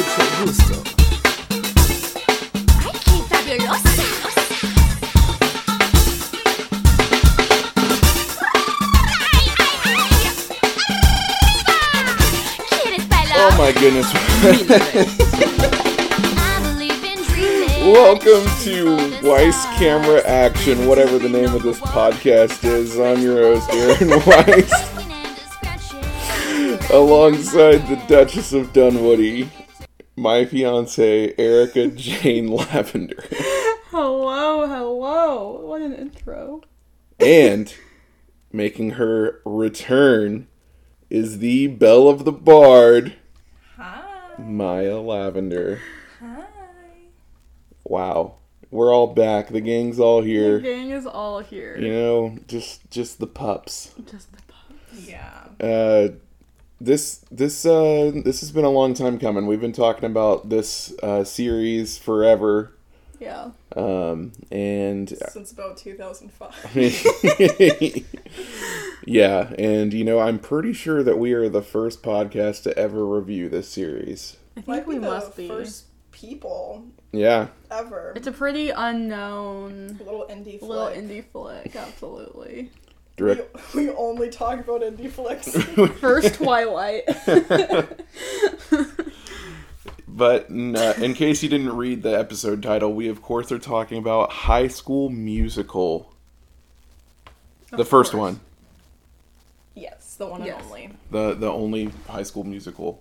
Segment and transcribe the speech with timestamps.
[0.00, 0.40] ¡Ay, qué.
[13.42, 14.06] Oh my goodness.
[16.38, 17.92] I believe in dreaming.
[17.92, 22.98] Welcome to Weiss Camera Action, whatever the name of this podcast is.
[22.98, 24.72] I'm your host, Aaron Weiss,
[26.90, 29.50] alongside the Duchess of Dunwoody,
[30.20, 33.24] my fiance, Erica Jane Lavender,
[33.90, 35.66] Hello, hello.
[35.66, 36.62] What an intro.
[37.18, 37.74] and
[38.52, 40.46] making her return
[41.08, 43.16] is the Belle of the Bard,
[43.76, 44.02] Hi.
[44.38, 45.80] Maya Lavender.
[46.20, 46.44] Hi.
[47.84, 48.36] Wow.
[48.70, 49.48] We're all back.
[49.48, 50.58] The gang's all here.
[50.58, 51.76] The gang is all here.
[51.76, 53.92] You know, just just the pups.
[54.08, 55.08] Just the pups.
[55.08, 55.44] Yeah.
[55.60, 56.08] Uh,
[56.80, 59.46] this this uh this has been a long time coming.
[59.46, 62.72] We've been talking about this uh, series forever,
[63.18, 63.50] Yeah.
[63.76, 66.74] um, and Since about 2005.
[69.04, 73.04] yeah, and you know, I'm pretty sure that we are the first podcast to ever
[73.06, 74.36] review this series.
[74.56, 75.48] I think Might we be the must be.
[75.48, 78.12] first people Yeah, ever.
[78.16, 80.62] It's a pretty unknown little indie flick.
[80.70, 82.70] little indie flick, absolutely.
[83.20, 83.74] We, direct.
[83.74, 85.54] we only talk about indie flicks.
[86.00, 87.04] First Twilight.
[90.12, 93.60] But in, uh, in case you didn't read the episode title, we of course are
[93.60, 96.12] talking about High School Musical,
[97.70, 98.32] the first course.
[98.34, 98.40] one.
[99.76, 100.62] yes, the one and Yes.
[100.66, 100.90] only.
[101.12, 103.00] the the only high school musical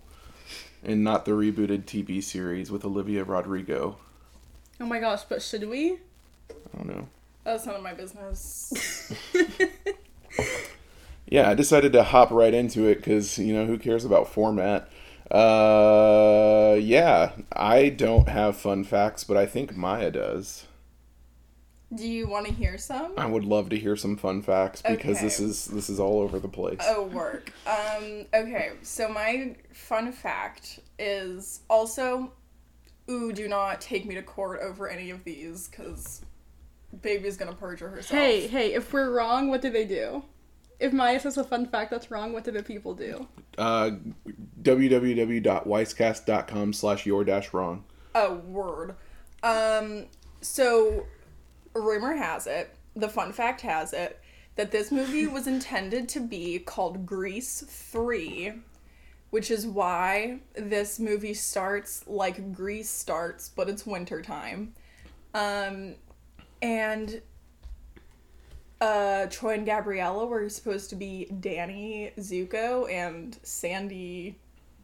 [0.83, 3.97] and not the rebooted TV series with Olivia Rodrigo.
[4.79, 5.93] oh my gosh, but should we?
[6.51, 7.07] I don't know.
[7.43, 9.11] That's none of my business.
[11.27, 14.89] Yeah, I decided to hop right into it because you know who cares about format.
[15.29, 20.65] Uh, yeah, I don't have fun facts, but I think Maya does.
[21.93, 23.13] Do you want to hear some?
[23.17, 26.39] I would love to hear some fun facts because this is this is all over
[26.39, 26.79] the place.
[26.81, 27.51] Oh, work.
[27.65, 32.31] Um, okay, so my fun fact is also,
[33.09, 36.21] ooh, do not take me to court over any of these, because
[37.01, 38.19] baby's gonna perjure herself.
[38.19, 40.23] Hey, hey, if we're wrong, what do they do?
[40.79, 43.27] If Maya says a fun fact that's wrong, what do the people do?
[43.57, 43.91] Uh,
[44.61, 47.83] www.weisscast.com slash your dash wrong.
[48.15, 48.95] a word.
[49.43, 50.05] Um,
[50.41, 51.05] so
[51.73, 54.19] rumor has it, the fun fact has it,
[54.55, 58.53] that this movie was intended to be called Grease 3,
[59.29, 64.73] which is why this movie starts like Grease starts, but it's wintertime.
[65.33, 65.95] Um,
[66.61, 67.21] and
[68.81, 74.37] uh, Troy and Gabriella were supposed to be Danny Zuko and Sandy,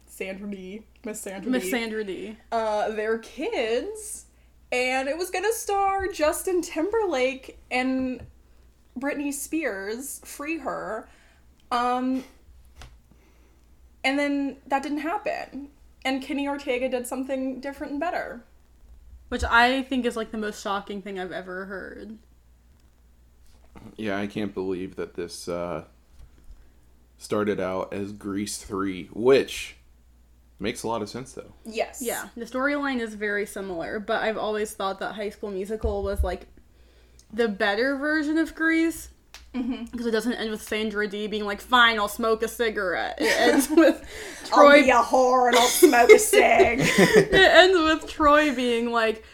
[0.06, 2.36] Sandra Dee, Miss Sandra Miss D Sandra Dee.
[2.52, 4.26] uh, their kids,
[4.72, 8.20] and it was gonna star Justin Timberlake and
[8.98, 11.08] Britney Spears, free her.
[11.70, 12.24] Um,
[14.04, 15.68] and then that didn't happen,
[16.04, 18.44] and Kenny Ortega did something different and better.
[19.28, 22.18] Which I think is like the most shocking thing I've ever heard.
[23.96, 25.84] Yeah, I can't believe that this uh,
[27.18, 29.76] started out as Grease 3, which
[30.58, 31.52] makes a lot of sense though.
[31.64, 32.00] Yes.
[32.02, 36.22] Yeah, the storyline is very similar, but I've always thought that High School Musical was
[36.22, 36.46] like
[37.32, 39.10] the better version of Grease.
[39.56, 39.84] Mm-hmm.
[39.86, 43.18] Because it doesn't end with Sandra Dee being like, fine, I'll smoke a cigarette.
[43.20, 44.02] It ends with
[44.52, 44.82] I'll Troy.
[44.84, 46.80] be a whore and I'll smoke a cig.
[46.98, 49.24] it ends with Troy being like,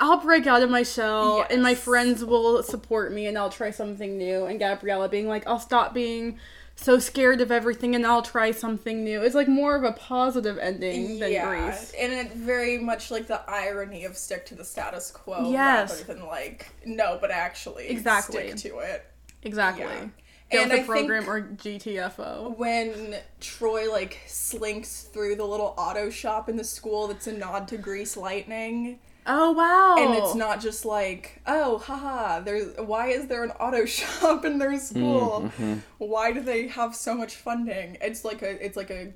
[0.00, 3.70] I'll break out of my shell and my friends will support me and I'll try
[3.70, 4.46] something new.
[4.46, 6.38] And Gabriella being like, I'll stop being
[6.74, 9.22] so scared of everything and I'll try something new.
[9.22, 11.92] It's like more of a positive ending than yeah, Grease.
[11.96, 16.00] and it very much like the irony of stick to the status quo Yes.
[16.00, 18.48] rather than like no, but actually Exactly.
[18.56, 19.04] stick to it.
[19.42, 19.84] Exactly.
[19.84, 20.08] Yeah.
[20.50, 22.58] Get And the I program or GTFO.
[22.58, 27.68] when Troy like slinks through the little auto shop in the school that's a nod
[27.68, 28.98] to Grease Lightning.
[29.24, 29.96] Oh wow!
[29.98, 34.58] And it's not just like, oh, haha, there's why is there an auto shop in
[34.58, 35.42] their school?
[35.58, 35.74] Mm-hmm.
[35.98, 37.96] Why do they have so much funding?
[38.00, 39.12] It's like a it's like a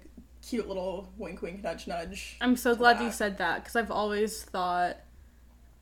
[0.49, 2.37] cute little wink wink nudge nudge.
[2.41, 4.97] I'm so to glad you said that because I've always thought,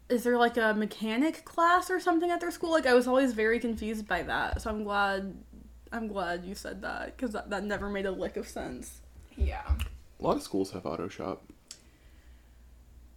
[0.08, 2.70] is there like a mechanic class or something at their school?
[2.70, 4.62] Like I was always very confused by that.
[4.62, 5.34] So I'm glad,
[5.92, 9.00] I'm glad you said that because that, that never made a lick of sense.
[9.36, 9.62] Yeah.
[10.20, 11.42] A lot of schools have auto shop.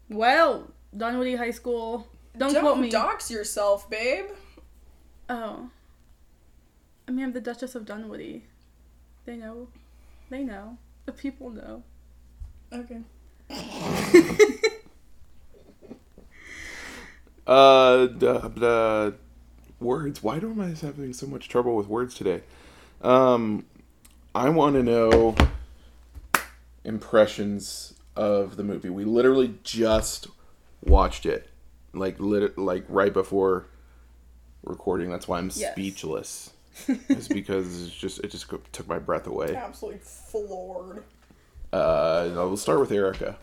[0.09, 2.07] Well, Dunwoody High School.
[2.37, 2.89] Don't, Don't, quote me.
[2.89, 4.25] dox yourself, babe.
[5.29, 5.69] oh.
[7.07, 8.43] I mean, I'm the Duchess of Dunwoody.
[9.25, 9.69] They know.
[10.29, 10.77] They know.
[11.05, 11.83] The people know.
[12.73, 12.99] Okay.
[17.47, 19.11] Uh, duh, duh,
[19.79, 20.21] words.
[20.21, 22.41] Why do I having so much trouble with words today?
[23.01, 23.65] Um,
[24.35, 25.35] I want to know
[26.83, 28.89] impressions of the movie.
[28.89, 30.27] We literally just
[30.83, 31.49] watched it,
[31.93, 33.65] like lit- like right before
[34.63, 35.09] recording.
[35.09, 35.71] That's why I'm Yes.
[35.71, 36.51] speechless.
[36.87, 39.55] it's because it's just it just took my breath away.
[39.55, 41.03] Absolutely floored.
[41.71, 43.37] Uh, we'll start with Erica.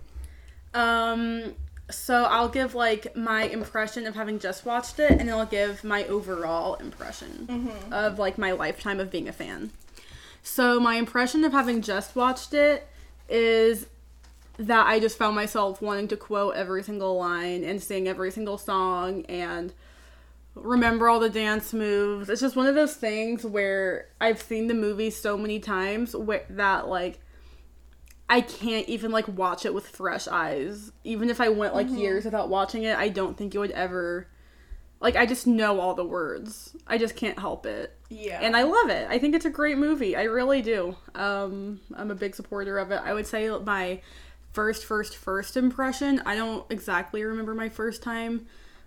[0.72, 1.54] Um,
[1.90, 5.84] so I'll give like my impression of having just watched it, and then I'll give
[5.84, 7.92] my overall impression mm-hmm.
[7.92, 9.70] of like my lifetime of being a fan.
[10.42, 12.86] So my impression of having just watched it
[13.28, 13.86] is
[14.58, 18.58] that I just found myself wanting to quote every single line and sing every single
[18.58, 19.72] song and
[20.54, 22.28] remember all the dance moves.
[22.28, 26.44] It's just one of those things where I've seen the movie so many times where,
[26.50, 27.19] that like
[28.29, 30.93] I can't even like watch it with fresh eyes.
[31.05, 34.29] Even if I went like years without watching it, I don't think it would ever
[35.00, 36.75] like I just know all the words.
[36.87, 37.97] I just can't help it.
[38.09, 38.41] Yeah.
[38.41, 39.06] And I love it.
[39.11, 40.17] I think it's a great movie.
[40.17, 40.97] I really do.
[41.15, 43.00] Um I'm a big supporter of it.
[43.05, 44.00] I would say my
[44.53, 48.47] first first first impression, I don't exactly remember my first time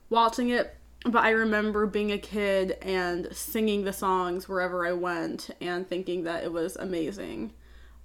[0.09, 5.51] watching it, but I remember being a kid and singing the songs wherever I went
[5.61, 7.53] and thinking that it was amazing.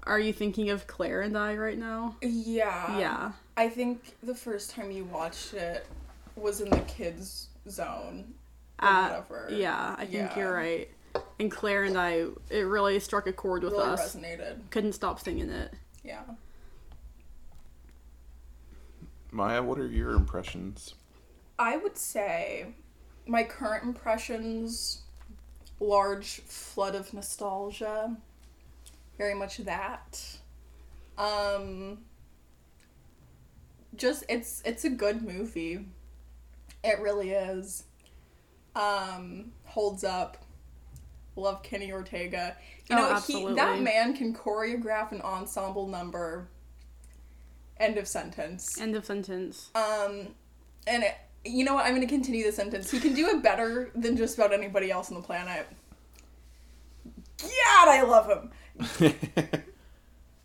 [0.04, 2.16] Are you thinking of Claire and I right now?
[2.22, 2.99] yeah.
[2.99, 3.32] Yeah.
[3.56, 5.87] I think the first time you watched it
[6.37, 8.34] was in the kids zone.
[8.81, 9.49] Or Uh, whatever.
[9.50, 10.38] yeah, I think Yeah.
[10.38, 10.88] you're right.
[11.38, 14.16] And Claire and I, it really struck a chord with Really us.
[14.16, 14.58] resonated.
[14.70, 15.72] Couldn't stop singing it.
[16.02, 16.22] Yeah.
[19.31, 20.94] Maya, what are your impressions?
[21.58, 22.75] I would say
[23.26, 25.02] my current impressions
[25.78, 28.16] large flood of nostalgia.
[29.22, 30.20] Very much that.
[31.16, 31.98] Um
[33.94, 35.86] just it's it's a good movie.
[36.82, 37.84] It really is.
[38.74, 40.38] Um holds up.
[41.36, 42.56] Love Kenny Ortega.
[42.90, 46.48] You Oh, know, he, that man can choreograph an ensemble number.
[47.76, 48.80] End of sentence.
[48.80, 49.70] End of sentence.
[49.76, 50.34] Um,
[50.88, 51.14] and it,
[51.44, 51.86] you know what?
[51.86, 52.90] I'm going to continue the sentence.
[52.90, 55.69] He can do it better than just about anybody else on the planet.
[57.40, 58.50] God, I love him.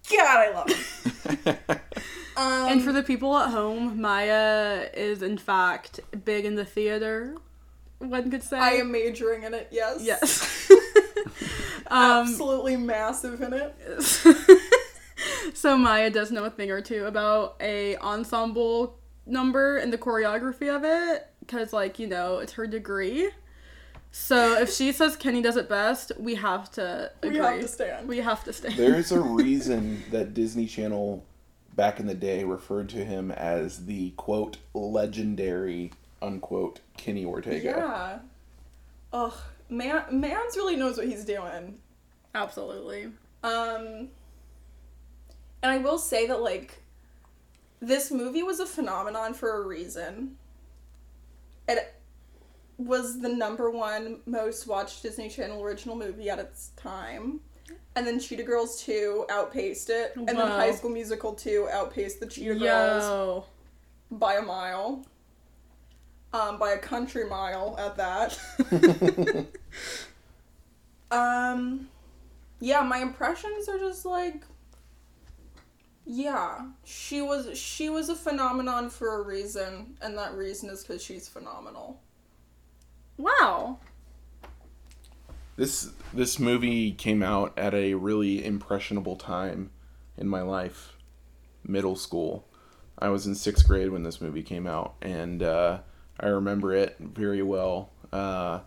[0.10, 1.58] God, I love him.
[2.38, 7.36] Um, and for the people at home, Maya is in fact big in the theater.
[7.98, 8.60] One could say.
[8.60, 9.70] I am majoring in it.
[9.72, 10.04] Yes.
[10.04, 10.72] Yes.
[11.88, 13.76] um, Absolutely massive in it.
[15.56, 20.74] so Maya does know a thing or two about a ensemble number and the choreography
[20.74, 23.30] of it because like you know it's her degree
[24.12, 28.08] so if she says kenny does it best we have to We have to stand.
[28.08, 31.24] we have to stand There's a reason that Disney Channel
[31.76, 37.64] back in the day referred to him as the quote legendary unquote Kenny Ortega.
[37.78, 38.20] Yeah.
[39.14, 39.34] Ugh,
[39.70, 41.78] man, man's really knows what he's doing.
[42.34, 43.06] absolutely
[43.44, 44.10] Um,
[45.62, 46.82] and I will say that like
[47.80, 50.38] this movie was a phenomenon for a reason.
[51.68, 51.94] It
[52.78, 57.40] was the number one most watched Disney Channel original movie at its time.
[57.96, 60.14] And then Cheetah Girls 2 outpaced it.
[60.16, 63.46] And then High School Musical 2 outpaced the Cheetah Girls
[64.12, 65.06] by a mile.
[66.34, 68.38] Um, by a country mile at that.
[71.12, 71.88] um,
[72.60, 74.44] yeah, my impressions are just like,
[76.06, 81.02] yeah, she was she was a phenomenon for a reason, and that reason is because
[81.02, 82.02] she's phenomenal.
[83.18, 83.78] Wow
[85.56, 89.72] This this movie came out at a really impressionable time
[90.18, 90.96] in my life,
[91.64, 92.46] middle school.
[93.00, 95.80] I was in sixth grade when this movie came out, and uh,
[96.20, 97.90] I remember it very well.
[98.12, 98.62] Uh,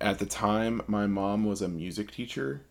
[0.00, 2.62] at the time, my mom was a music teacher.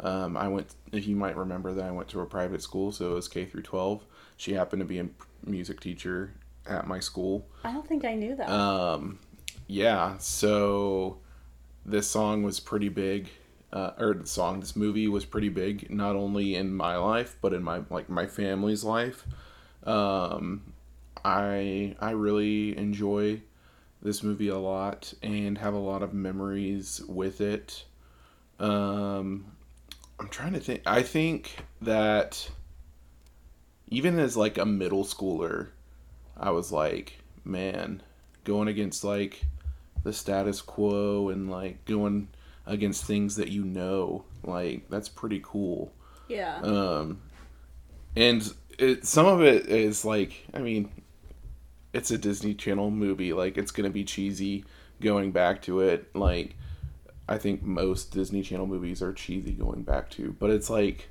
[0.00, 3.12] Um, I went, if you might remember that I went to a private school, so
[3.12, 4.04] it was K through twelve.
[4.36, 5.08] She happened to be a
[5.44, 6.32] music teacher
[6.66, 7.46] at my school.
[7.62, 9.20] i don't think i knew that Um,
[9.66, 11.18] yeah, so
[11.84, 13.28] this song was pretty big,
[13.72, 17.52] uh, or the song, this movie was pretty big, not only in my life but
[17.52, 19.24] in my like my family's life.
[19.84, 20.72] Um,
[21.24, 23.42] I I really enjoy
[24.02, 27.84] this movie a lot and have a lot of memories with it.
[28.58, 29.46] Um,
[30.18, 30.82] I'm trying to think.
[30.86, 32.48] I think that
[33.88, 35.68] even as like a middle schooler,
[36.36, 38.02] I was like, man,
[38.44, 39.44] going against like
[40.06, 42.28] the status quo and like going
[42.64, 45.92] against things that you know, like that's pretty cool.
[46.28, 47.20] yeah Um,
[48.14, 50.90] and it, some of it is like, I mean,
[51.92, 53.32] it's a Disney Channel movie.
[53.32, 54.64] Like, it's gonna be cheesy
[55.00, 56.14] going back to it.
[56.14, 56.54] Like,
[57.28, 61.08] I think most Disney Channel movies are cheesy going back to, but it's like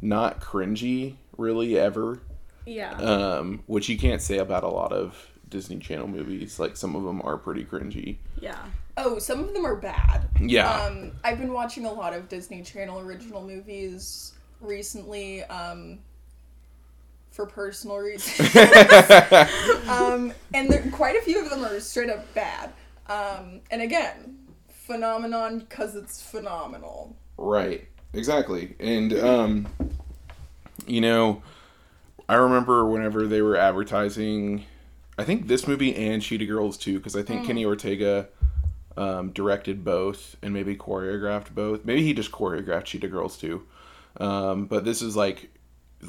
[0.00, 2.20] not cringy really ever.
[2.64, 2.92] Yeah.
[2.92, 6.58] Um, which you can't say about a lot of Disney Channel movies.
[6.58, 8.16] Like, some of them are pretty cringy.
[8.40, 8.64] yeah.
[8.98, 10.26] Oh, some of them are bad.
[10.40, 10.70] Yeah.
[10.70, 15.98] Um, I've been watching a lot of Disney Channel original movies recently, um,
[17.30, 18.56] for personal reasons.
[19.88, 22.72] um, and there, quite a few of them are straight up bad.
[23.08, 24.38] Um, and again,
[24.86, 27.14] phenomenon because it's phenomenal.
[27.36, 27.86] Right.
[28.14, 28.74] Exactly.
[28.80, 29.66] And um
[30.86, 31.42] you know,
[32.28, 34.64] I remember whenever they were advertising
[35.18, 38.28] I think this movie and Cheetah Girls too cuz I think Kenny Ortega
[38.96, 41.84] um, directed both and maybe choreographed both.
[41.84, 43.62] Maybe he just choreographed Cheetah Girls too.
[44.18, 45.50] Um, but this is like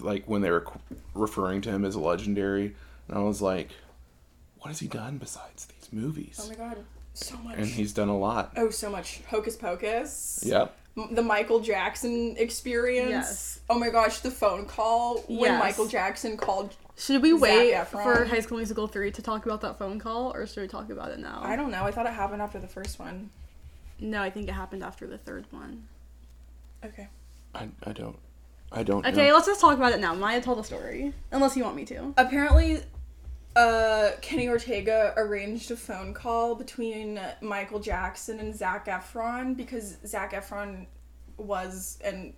[0.01, 0.65] like when they were
[1.13, 2.75] referring to him as a legendary
[3.07, 3.69] and I was like
[4.59, 6.39] what has he done besides these movies?
[6.43, 6.77] Oh my god,
[7.13, 7.57] so much.
[7.57, 8.51] and he's done a lot.
[8.57, 9.21] oh, so much.
[9.29, 10.41] Hocus Pocus.
[10.45, 10.75] Yep.
[11.11, 13.09] The Michael Jackson experience.
[13.11, 13.59] Yes.
[13.69, 15.59] Oh my gosh, the phone call when Yes.
[15.59, 16.75] Michael Jackson called.
[16.97, 18.03] Should we Zac wait Efron.
[18.03, 20.89] for High School Musical 3 to talk about that phone call, or should we talk
[20.89, 21.41] about it now?
[21.43, 21.83] I don't know.
[21.83, 23.29] I thought it happened after the first one.
[23.99, 25.83] No, I think it happened after the third one.
[26.83, 27.07] Okay.
[27.55, 28.17] I, I don't
[28.71, 29.33] I don't Okay, know.
[29.35, 30.13] let's just talk about it now.
[30.13, 31.13] Maya, tell the story.
[31.31, 32.13] Unless you want me to.
[32.17, 32.81] Apparently,
[33.55, 40.33] uh, Kenny Ortega arranged a phone call between Michael Jackson and Zac Efron because Zac
[40.33, 40.85] Efron
[41.37, 42.33] was and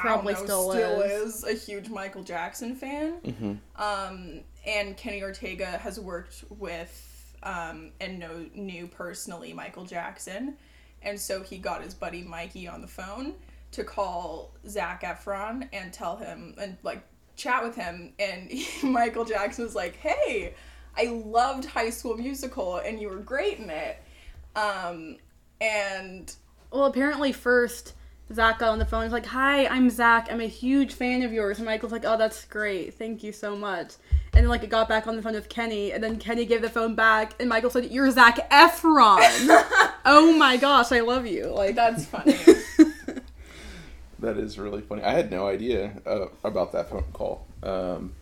[0.00, 1.44] Probably I don't still still is.
[1.44, 1.44] is.
[1.44, 3.60] a huge Michael Jackson fan.
[3.76, 7.04] Um, and Kenny Ortega has worked with
[7.42, 10.56] um, and know, knew personally Michael Jackson,
[11.02, 13.34] and so he got his buddy Mikey on the phone
[13.72, 17.02] to call Zac Efron and tell him and like
[17.36, 18.12] chat with him.
[18.18, 18.50] And
[18.82, 20.54] Michael Jackson was like, "Hey,
[20.96, 24.02] I loved High School Musical, and you were great in it."
[24.56, 25.16] Um,
[25.60, 26.34] and
[26.72, 27.94] Well, apparently, first,
[28.32, 29.04] Zac got on the phone.
[29.04, 30.30] He's like, Hi, I'm Zac.
[30.30, 31.58] I'm a huge fan of yours.
[31.58, 32.94] And Michael's like, Oh, that's great.
[32.94, 33.94] Thank you so much.
[34.34, 35.92] And then, like, it got back on the phone with Kenny.
[35.92, 37.34] And then Kenny gave the phone back.
[37.40, 39.18] And Michael said, You're Zac Efron.
[40.04, 41.46] oh my gosh, I love you.
[41.46, 42.36] Like, that's funny.
[44.20, 45.02] That is really funny.
[45.02, 47.46] I had no idea uh, about that phone call.
[47.62, 48.14] Um,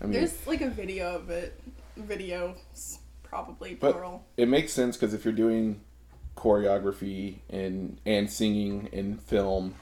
[0.00, 1.60] I mean, There's like a video of it.
[1.96, 3.98] Video, s- probably but
[4.36, 5.80] it makes sense because if you're doing
[6.36, 9.74] choreography and and singing in film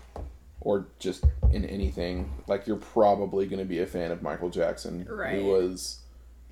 [0.60, 5.06] or just in anything, like you're probably going to be a fan of Michael Jackson,
[5.10, 5.34] Right.
[5.42, 6.00] who was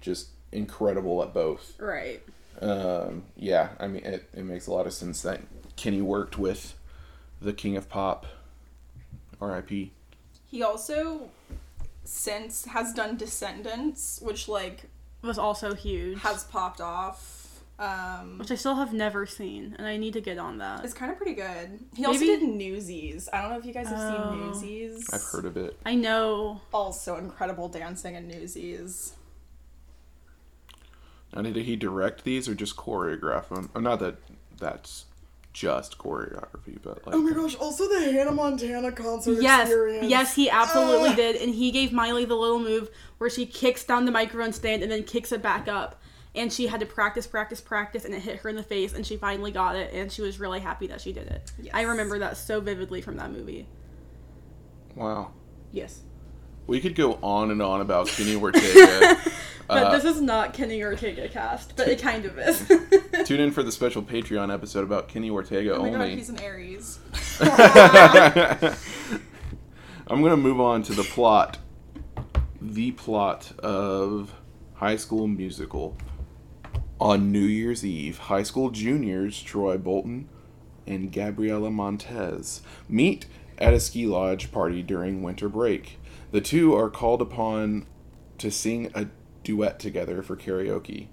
[0.02, 1.75] just incredible at both.
[1.78, 2.21] right.
[2.61, 5.40] Um, yeah, I mean, it, it makes a lot of sense that
[5.76, 6.75] Kenny worked with
[7.40, 8.26] the King of Pop,
[9.40, 9.92] R.I.P.
[10.47, 11.30] He also
[12.04, 14.82] since has done Descendants, which like
[15.23, 16.21] Was also huge.
[16.21, 17.41] has popped off.
[17.78, 19.74] Um, which I still have never seen.
[19.78, 20.84] And I need to get on that.
[20.84, 21.80] it's kind of pretty good.
[21.96, 23.28] He also Maybe- did Newsies.
[23.32, 24.30] I don't know if you guys have Oh.
[24.30, 25.08] seen Newsies.
[25.12, 25.76] I've heard of it.
[25.84, 26.60] I know.
[26.72, 29.14] Also incredible dancing in Newsies.
[31.34, 33.70] Now, did he direct these or just choreograph them?
[33.74, 34.16] Uh, Not that
[34.58, 35.06] that's
[35.54, 37.56] just choreography, but like, Oh my gosh!
[37.56, 40.08] Also the Hannah Montana concert Yes, experience.
[40.08, 41.16] yes, he absolutely Ugh.
[41.16, 44.82] did, and he gave Miley the little move where she kicks down the microphone stand
[44.82, 46.00] and then kicks it back up,
[46.34, 49.06] and she had to practice, practice, practice, and it hit her in the face, and
[49.06, 51.52] she finally got it, and she was really happy that she did it.
[51.60, 51.74] Yes.
[51.74, 53.66] I remember that so vividly from that movie.
[54.94, 55.32] wow.
[55.72, 56.00] Yes,
[56.66, 59.16] We could go on and on about Kenny Ortega.
[59.68, 62.70] but Uh, this is not Kenny Ortega cast, but it kind of is.
[63.26, 66.16] Tune in for the special Patreon episode about Kenny Ortega Oh my god, only.
[66.16, 66.98] he's an Aries.
[70.08, 71.58] I'm going to move on to the plot.
[72.60, 74.32] The plot of
[74.74, 75.96] High School Musical.
[77.02, 80.28] On New Year's Eve, high school juniors Troy Bolton
[80.87, 83.26] and Gabriella Montez meet
[83.59, 85.99] at a ski lodge party during winter break.
[86.30, 87.87] The two are called upon
[88.38, 89.09] to sing a
[89.42, 91.09] duet together for karaoke.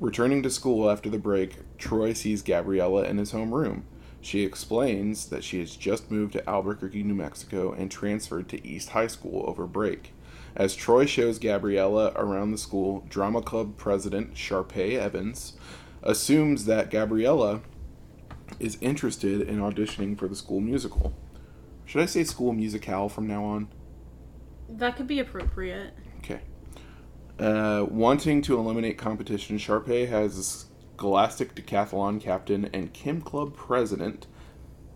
[0.00, 3.82] Returning to school after the break, Troy sees Gabriella in his homeroom.
[4.22, 8.88] She explains that she has just moved to Albuquerque, New Mexico, and transferred to East
[8.88, 10.14] High School over break.
[10.56, 15.54] As Troy shows Gabriella around the school, drama club president Sharpay Evans
[16.02, 17.60] assumes that Gabriella
[18.58, 21.14] is interested in auditioning for the school musical.
[21.84, 23.68] Should I say school musicale from now on?
[24.78, 25.92] that could be appropriate.
[26.18, 26.40] Okay.
[27.38, 30.66] Uh, wanting to eliminate competition, Sharpay has
[30.96, 34.26] Scholastic Decathlon captain and Chem Club president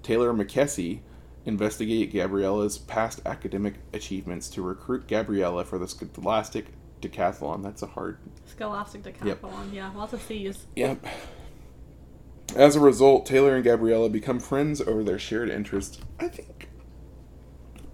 [0.02, 1.00] Taylor McKessie
[1.47, 6.67] investigate Gabriella's past academic achievements to recruit Gabriella for the Scholastic
[7.01, 7.63] Decathlon.
[7.63, 8.19] That's a hard.
[8.47, 9.73] Scholastic decathlon.
[9.73, 10.67] Yeah, lots of C's.
[10.77, 11.05] Yep.
[12.57, 16.01] As a result, Taylor and Gabriella become friends over their shared interest.
[16.21, 16.69] I think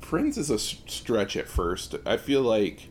[0.01, 1.95] friends is a s- stretch at first.
[2.05, 2.89] I feel like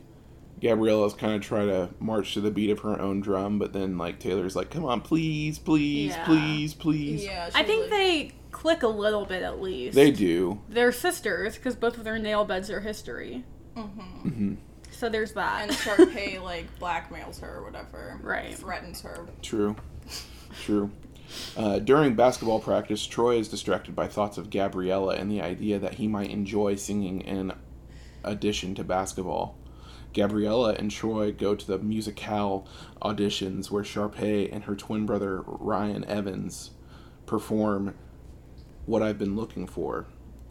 [0.60, 3.96] Gabriella's kind of trying to march to the beat of her own drum, but then
[3.98, 6.24] like Taylor's like, "Come on, please, please, Yeah.
[6.24, 9.94] please, please." Yeah, I think like- they click a little bit at least.
[9.94, 10.60] They do.
[10.68, 13.44] They're sisters because both of their nail beds are history.
[13.76, 14.54] hmm
[14.90, 15.62] So there's that.
[15.62, 18.18] and Sharpay like blackmails her or whatever.
[18.22, 18.54] Right.
[18.54, 19.26] Threatens her.
[19.42, 19.76] True.
[20.64, 20.90] True.
[21.56, 25.94] Uh, during basketball practice, Troy is distracted by thoughts of Gabriella and the idea that
[25.94, 27.52] he might enjoy singing in
[28.24, 29.56] addition to basketball.
[30.12, 32.66] Gabriella and Troy go to the musicale
[33.00, 36.72] auditions where Sharpay and her twin brother Ryan Evans
[37.26, 37.94] perform
[38.90, 40.06] What I've Been Looking For.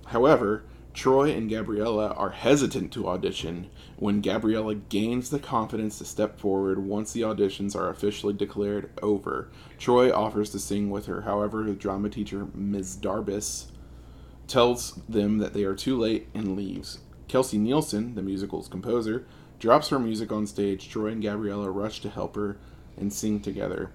[0.05, 6.39] However, Troy and Gabriella are hesitant to audition when Gabriella gains the confidence to step
[6.39, 9.50] forward once the auditions are officially declared over.
[9.77, 12.96] Troy offers to sing with her, however, the drama teacher, Ms.
[13.01, 13.72] Darbus,
[14.48, 17.00] tells them that they are too late and leaves.
[17.27, 19.27] Kelsey Nielsen, the musical's composer,
[19.60, 20.88] drops her music on stage.
[20.88, 22.58] Troy and Gabriella rush to help her
[22.96, 23.91] and sing together.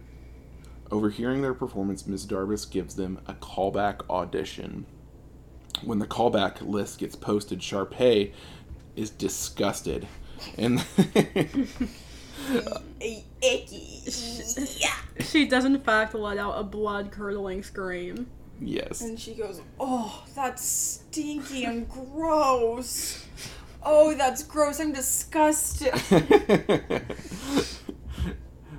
[0.95, 2.25] Overhearing their performance, Ms.
[2.25, 4.87] Darbus gives them a callback audition.
[5.83, 8.33] When the callback list gets posted, Sharpay
[8.95, 10.07] is disgusted.
[10.57, 10.85] And
[13.01, 14.03] Icky.
[14.79, 14.95] Yeah.
[15.21, 18.29] she does in fact let out a blood curdling scream.
[18.61, 19.01] yes.
[19.01, 23.25] And she goes, "Oh, that's stinky and gross.
[23.83, 24.79] Oh, that's gross.
[24.79, 25.93] I'm disgusted."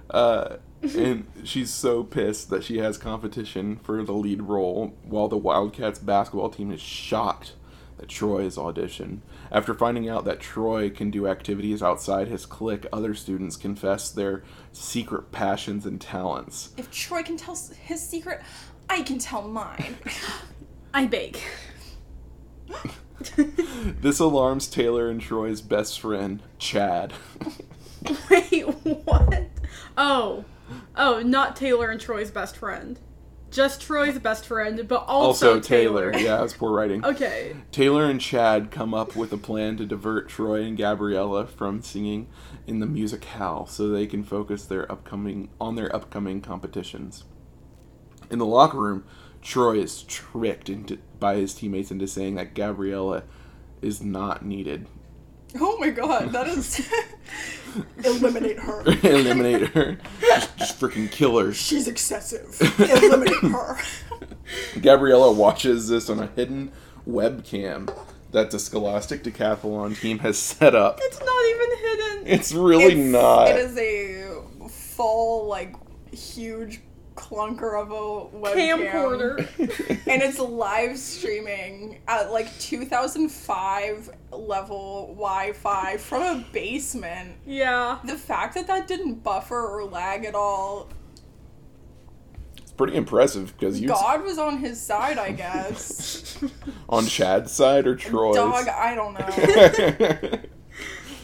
[0.09, 0.57] uh,
[0.93, 5.99] and she's so pissed that she has competition for the lead role, while the Wildcats
[5.99, 7.53] basketball team is shocked
[7.97, 9.19] that Troy is auditioned.
[9.51, 14.43] After finding out that Troy can do activities outside his clique, other students confess their
[14.73, 16.71] secret passions and talents.
[16.77, 18.41] If Troy can tell his secret,
[18.89, 19.95] I can tell mine.
[20.93, 21.41] I bake.
[24.01, 27.13] This alarms Taylor and Troy's best friend, Chad.
[28.29, 29.45] Wait, what?
[29.97, 30.45] Oh.
[30.95, 32.99] Oh, not Taylor and Troy's best friend.
[33.51, 36.11] Just Troy's best friend, but also, also, Taylor.
[36.17, 37.05] Yeah, it's poor writing.
[37.05, 37.55] Okay.
[37.71, 42.27] Taylor and Chad come up with a plan to divert Troy and Gabriella from singing
[42.67, 47.23] in the musicale so they can focus their upcoming on their upcoming competitions.
[48.29, 49.05] In the locker room,
[49.41, 53.23] Troy is tricked into by his teammates into saying that Gabriella
[53.81, 54.87] is not needed.
[55.59, 56.87] oh my god, that is.
[58.05, 58.83] Eliminate her.
[59.03, 59.97] Eliminate her.
[60.21, 61.53] Just, just freaking kill her.
[61.53, 62.57] She's excessive.
[62.79, 63.77] Eliminate her.
[64.81, 66.71] Gabriella watches this on a hidden
[67.07, 67.93] webcam
[68.31, 70.99] that the Scholastic Decathlon team has set up.
[71.01, 72.27] It's not even hidden.
[72.27, 73.49] It's really It's- not.
[73.49, 75.75] It is a full, like,
[76.13, 76.79] huge
[77.15, 78.91] clunker of a webcam.
[78.91, 79.37] Camcorder.
[80.07, 87.35] and it's live streaming at like 2005 level Wi-Fi from a basement.
[87.45, 87.99] yeah.
[88.03, 90.89] The fact that that didn't buffer or lag at all,
[92.57, 96.37] It's pretty impressive because you God was on his side, I guess.
[96.89, 98.35] on Chad's side or Troy's.
[98.35, 100.39] Dog, I don't know.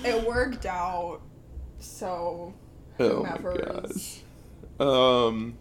[0.03, 1.19] It worked out.
[1.79, 2.55] So,
[2.99, 3.91] oh my whomever gosh.
[3.91, 4.23] is-
[4.79, 5.57] Um.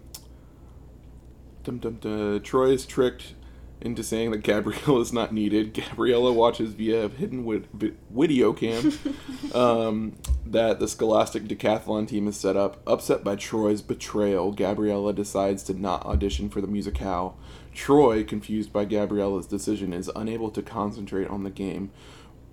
[1.64, 2.40] Dum dum dum.
[2.42, 3.34] Troy is tricked
[3.80, 5.72] into saying that Gabriella is not needed.
[5.74, 8.92] Gabriella watches via a hidden vid- vi- video cam
[9.54, 12.82] um, that the Scholastic Decathlon team has set up.
[12.86, 17.34] Upset by Troy's betrayal, Gabriella decides to not audition for the musicale.
[17.72, 21.90] Troy, confused by Gabriella's decision, is unable to concentrate on the game.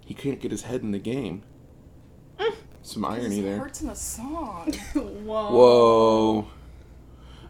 [0.06, 1.44] He can't get his head in the game.
[2.82, 3.58] Some irony there.
[3.58, 4.72] hurts in a song.
[4.94, 5.52] Whoa.
[5.52, 6.48] Whoa.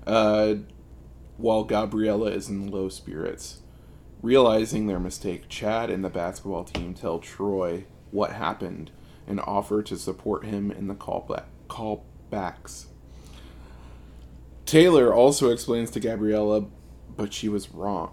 [0.08, 0.56] Uh,
[1.38, 3.62] while Gabriella is in low spirits.
[4.22, 8.92] Realizing their mistake, Chad and the basketball team tell Troy what happened
[9.28, 12.88] and offer to support him in the callback callbacks.
[14.66, 16.66] Taylor also explains to Gabriella,
[17.16, 18.12] but she was wrong.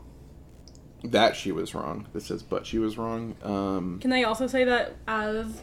[1.03, 2.07] That she was wrong.
[2.13, 3.37] This says, but she was wrong.
[3.43, 5.63] Um, Can I also say that as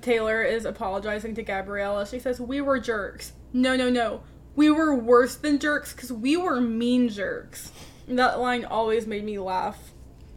[0.00, 3.32] Taylor is apologizing to Gabriella, she says, We were jerks.
[3.52, 4.22] No, no, no.
[4.60, 7.72] We were worse than jerks because we were mean jerks.
[8.06, 9.92] That line always made me laugh.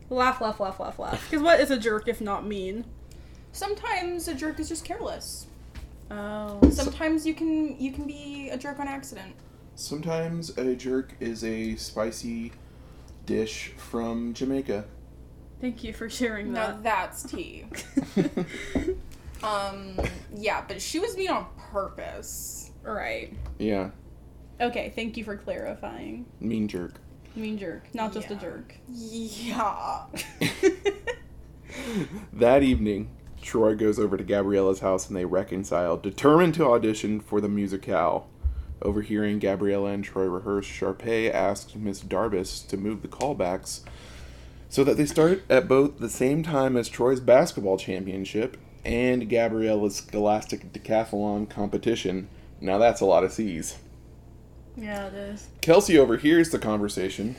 [0.10, 1.30] Laugh, laugh, laugh, laugh, laugh.
[1.30, 2.86] Because what is a jerk if not mean?
[3.52, 5.48] Sometimes a jerk is just careless.
[6.10, 6.58] Oh.
[6.72, 9.36] Sometimes you can you can be a jerk on accident.
[9.76, 12.54] Sometimes a jerk is a spicy
[13.26, 14.86] dish from Jamaica.
[15.60, 16.84] Thank you for sharing Now that.
[16.84, 17.66] that's tea.
[19.44, 19.98] Um,
[20.34, 22.72] yeah, but she was being on purpose.
[22.84, 23.34] right.
[23.60, 23.90] Yeah,
[24.62, 26.26] Okay, thank you for clarifying.
[26.40, 26.94] mean jerk.
[27.36, 28.76] Mean jerk, not just a jerk.
[28.90, 30.06] Yeah.
[32.32, 33.10] That evening,
[33.42, 38.26] Troy goes over to Gabriella's house and they reconcile, determined to audition for the musicale.
[38.82, 43.82] Overhearing Gabriella and Troy rehearse, Sharpay asks Miss Darbus to move the callbacks
[44.70, 49.96] so that they start at both the same time as Troy's basketball championship and Gabriella's
[49.98, 52.28] scholastic decathlon competition.
[52.60, 53.78] Now that's a lot of C's.
[54.76, 55.48] Yeah, it is.
[55.62, 57.36] Kelsey overhears the conversation,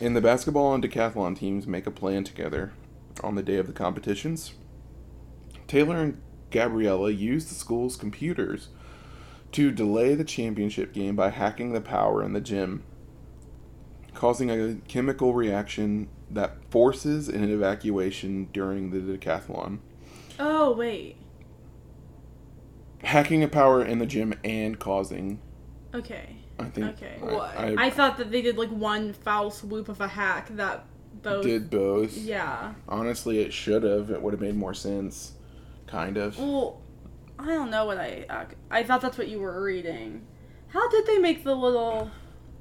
[0.00, 2.72] and the basketball and decathlon teams make a plan together
[3.22, 4.54] on the day of the competitions.
[5.66, 8.68] Taylor and Gabriella use the school's computers
[9.52, 12.84] to delay the championship game by hacking the power in the gym,
[14.14, 19.78] causing a chemical reaction that forces an evacuation during the decathlon.
[20.38, 21.16] Oh, wait.
[23.02, 25.40] Hacking a power in the gym and causing,
[25.94, 26.36] Okay.
[26.58, 26.86] I think.
[26.96, 27.16] Okay.
[27.20, 27.58] I- What?
[27.58, 30.84] I, I thought that they did like one foul swoop of a hack that
[31.22, 31.44] both.
[31.44, 32.16] did both.
[32.16, 32.74] Yeah.
[32.88, 34.10] Honestly, it should have.
[34.10, 35.32] It would have made more sense.
[35.86, 36.38] Kind of.
[36.38, 36.80] Well,
[37.38, 38.46] I don't know what I.
[38.70, 40.26] I thought that's what you were reading.
[40.68, 42.10] How did they make the little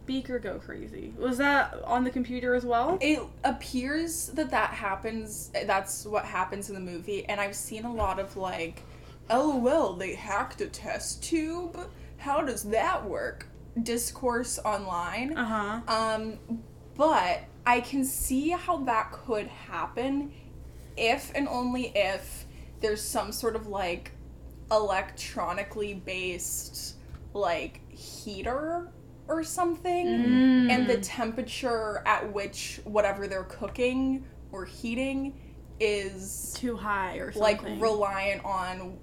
[0.07, 1.13] beaker go crazy?
[1.19, 2.97] Was that on the computer as well?
[2.99, 5.51] It appears that that happens.
[5.67, 8.81] That's what happens in the movie, and I've seen a lot of like,
[9.29, 11.77] oh, "LOL, they hacked a test tube.
[12.19, 13.47] How does that work?"
[13.81, 15.37] Discourse online.
[15.37, 15.93] Uh huh.
[15.93, 16.39] Um,
[16.95, 20.31] but I can see how that could happen
[20.97, 22.45] if and only if
[22.81, 24.11] there's some sort of like
[24.71, 26.95] electronically based
[27.33, 28.91] like heater
[29.27, 30.07] or something
[30.71, 35.39] and the temperature at which whatever they're cooking or heating
[35.79, 37.41] is Too high or something.
[37.41, 38.97] like reliant on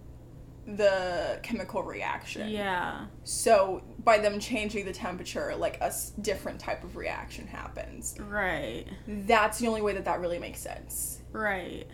[0.66, 2.48] the chemical reaction.
[2.48, 3.07] Yeah.
[3.24, 8.16] So by them changing the temperature, like a s- different type of reaction happens.
[8.18, 8.85] Right.
[9.07, 11.20] That's the only way that that really makes sense.
[11.33, 11.87] Right.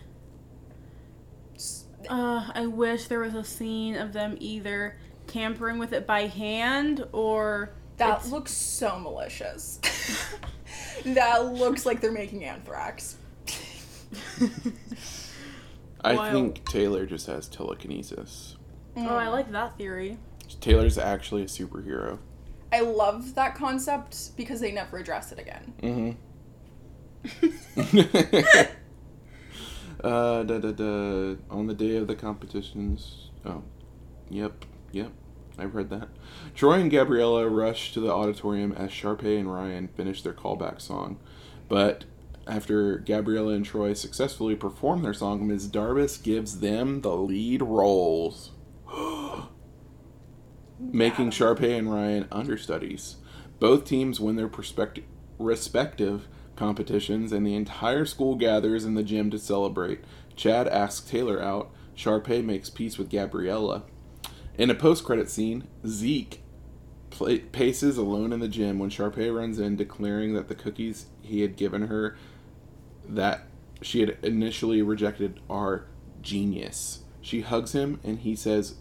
[2.08, 7.06] Uh, I wish there was a scene of them either tampering with it by hand
[7.12, 9.78] or That it's- looks so malicious.
[11.04, 13.16] that looks like they're making anthrax.
[16.04, 16.32] I Wild.
[16.32, 18.56] think Taylor just has telekinesis.
[18.96, 20.18] Oh, I like that theory.
[20.60, 22.18] Taylor's actually a superhero.
[22.72, 25.74] I love that concept because they never address it again.
[25.82, 26.16] Mm-hmm.
[30.04, 33.30] uh, da, da, da, on the day of the competitions.
[33.44, 33.62] Oh,
[34.30, 35.12] yep, yep.
[35.58, 36.08] I've heard that.
[36.54, 41.18] Troy and Gabriella rush to the auditorium as Sharpay and Ryan finish their callback song.
[41.68, 42.04] But
[42.46, 45.68] after Gabriella and Troy successfully perform their song, Ms.
[45.68, 48.51] Darbus gives them the lead roles.
[50.78, 53.16] Making Sharpay and Ryan understudies.
[53.58, 55.04] Both teams win their perspective,
[55.38, 60.00] respective competitions, and the entire school gathers in the gym to celebrate.
[60.36, 61.70] Chad asks Taylor out.
[61.96, 63.84] Sharpay makes peace with Gabriella.
[64.58, 66.40] In a post-credit scene, Zeke
[67.10, 71.42] pla paces alone in the gym when Sharpay runs in, declaring that the cookies he
[71.42, 72.16] had given her
[73.08, 73.46] that
[73.82, 75.86] she had initially rejected are
[76.20, 77.00] genius.
[77.20, 78.76] She hugs him, and he says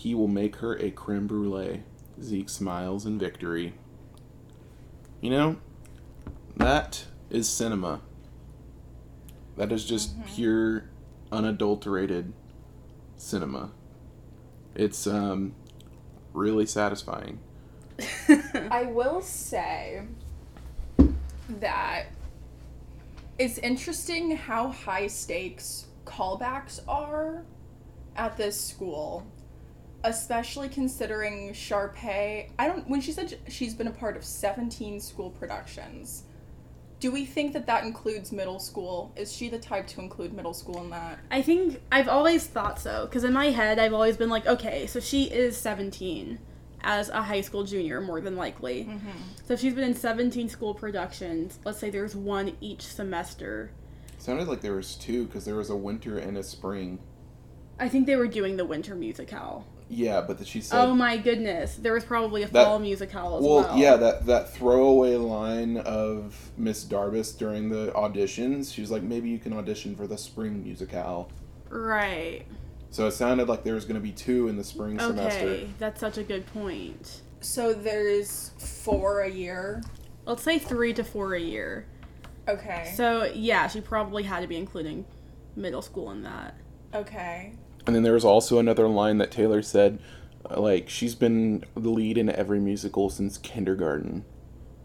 [0.00, 1.82] he will make her a creme brulee.
[2.22, 3.74] Zeke smiles in victory.
[5.20, 5.56] You know,
[6.56, 8.00] that is cinema.
[9.58, 10.84] That is just pure,
[11.30, 12.32] unadulterated
[13.18, 13.72] cinema.
[14.74, 15.54] It's um,
[16.32, 17.38] really satisfying.
[18.70, 20.00] I will say
[21.60, 22.06] that
[23.38, 27.44] it's interesting how high stakes callbacks are
[28.16, 29.26] at this school,
[30.04, 32.50] especially considering Sharpay.
[32.58, 32.88] I don't.
[32.88, 36.24] When she said she's been a part of 17 school productions,
[37.00, 39.12] do we think that that includes middle school?
[39.16, 41.18] Is she the type to include middle school in that?
[41.30, 44.86] I think I've always thought so because in my head I've always been like, okay,
[44.86, 46.38] so she is 17
[46.82, 48.84] as a high school junior, more than likely.
[48.84, 49.08] Mm-hmm.
[49.46, 51.58] So if she's been in 17 school productions.
[51.64, 53.70] Let's say there's one each semester.
[54.18, 56.98] Sounded like there was two because there was a winter and a spring.
[57.78, 59.64] I think they were doing the winter musicale.
[59.92, 60.80] Yeah, but that she said.
[60.80, 63.76] Oh my goodness, there was probably a That- fall musicale as well, well.
[63.76, 68.72] yeah, that that throwaway line of Miss Darbus during the auditions.
[68.72, 71.28] She was like, maybe you can audition for the spring musicale.
[71.68, 72.46] Right.
[72.90, 75.46] So it sounded like there was going to be two in the spring semester.
[75.46, 77.22] Okay, that's such a good point.
[77.40, 79.82] So there's four a year.
[80.26, 81.86] Let's say three to four a year.
[82.48, 82.92] Okay.
[82.96, 85.04] So yeah, she probably had to be including
[85.56, 86.54] middle school in that.
[86.94, 87.54] Okay.
[87.86, 89.98] And then there was also another line that Taylor said,
[90.48, 94.24] uh, like she's been the lead in every musical since kindergarten.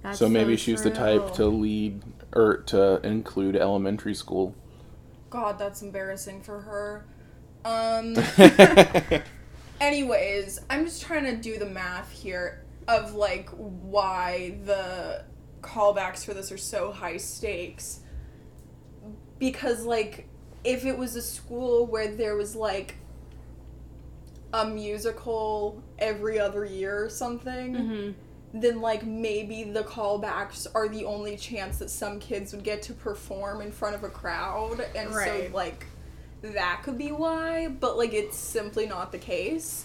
[0.01, 2.03] That's so maybe she's the type to lead
[2.34, 4.55] or to include elementary school.
[5.29, 7.05] God, that's embarrassing for her.
[7.65, 8.15] Um.
[9.81, 15.25] Anyways, I'm just trying to do the math here of like why the
[15.62, 18.01] callbacks for this are so high stakes.
[19.39, 20.27] Because like
[20.65, 22.95] if it was a school where there was like
[24.54, 28.13] a musical every other year or something, Mhm.
[28.54, 32.93] then like maybe the callbacks are the only chance that some kids would get to
[32.93, 35.49] perform in front of a crowd and Right.
[35.49, 35.86] so like
[36.41, 39.84] that could be why but like it's simply not the case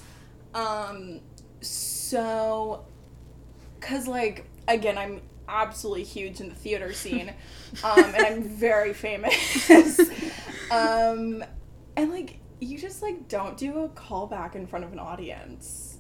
[0.55, 1.21] um
[1.63, 2.85] so
[3.81, 7.33] cuz like again I'm absolutely huge in the theater scene
[7.85, 9.35] um and I'm very famous
[10.71, 11.45] um
[11.97, 15.99] and like you just like don't do a callback in front of an audience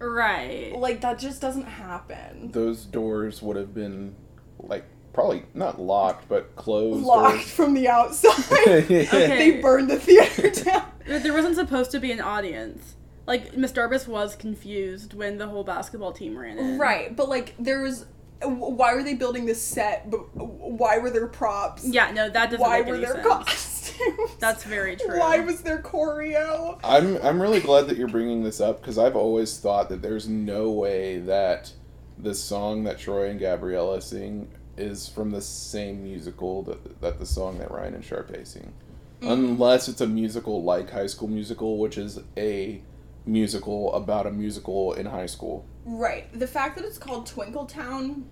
[0.00, 0.72] Right.
[0.76, 4.16] like that just doesn't happen Those doors would have been
[4.58, 7.04] like probably not locked but closed.
[7.04, 8.80] locked from the outside Or...
[8.82, 12.96] they burned the theater down There wasn't supposed to be an audience.
[13.28, 16.78] Like Miss Darbus was confused when the whole basketball team ran in.
[16.78, 18.06] right but like there was
[18.44, 21.86] why were they building this set but why were there props?
[21.86, 23.26] Yeah, no, that doesn't why make were any there sense.
[23.26, 24.30] costumes?
[24.38, 25.18] That's very true.
[25.18, 26.78] why was there choreo?
[26.82, 30.28] I'm I'm really glad that you're bringing this up because I've always thought that there's
[30.28, 31.72] no way that
[32.18, 37.26] the song that Troy and Gabriella sing is from the same musical that that the
[37.26, 38.72] song that Ryan and Sharpay sing,
[39.20, 39.30] mm.
[39.30, 42.82] unless it's a musical like High School Musical, which is a
[43.26, 45.64] musical about a musical in high school.
[45.84, 48.28] right the fact that it's called Twinkle Town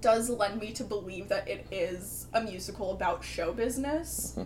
[0.00, 4.38] does lend me to believe that it is a musical about show business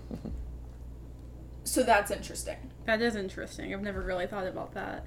[1.65, 3.73] so that's interesting That is interesting.
[3.73, 5.05] I've never really thought about that.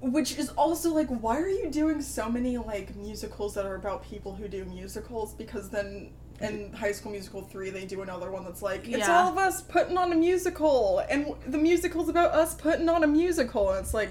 [0.00, 4.04] Which is also like, why are you doing so many like musicals that are about
[4.04, 5.32] people who do musicals?
[5.32, 9.16] Because then in High School Musical 3, they do another one that's like, it's Yeah.
[9.24, 13.06] all of us putting on a musical, and the musical's about us putting on a
[13.06, 13.70] musical.
[13.70, 14.10] And it's like,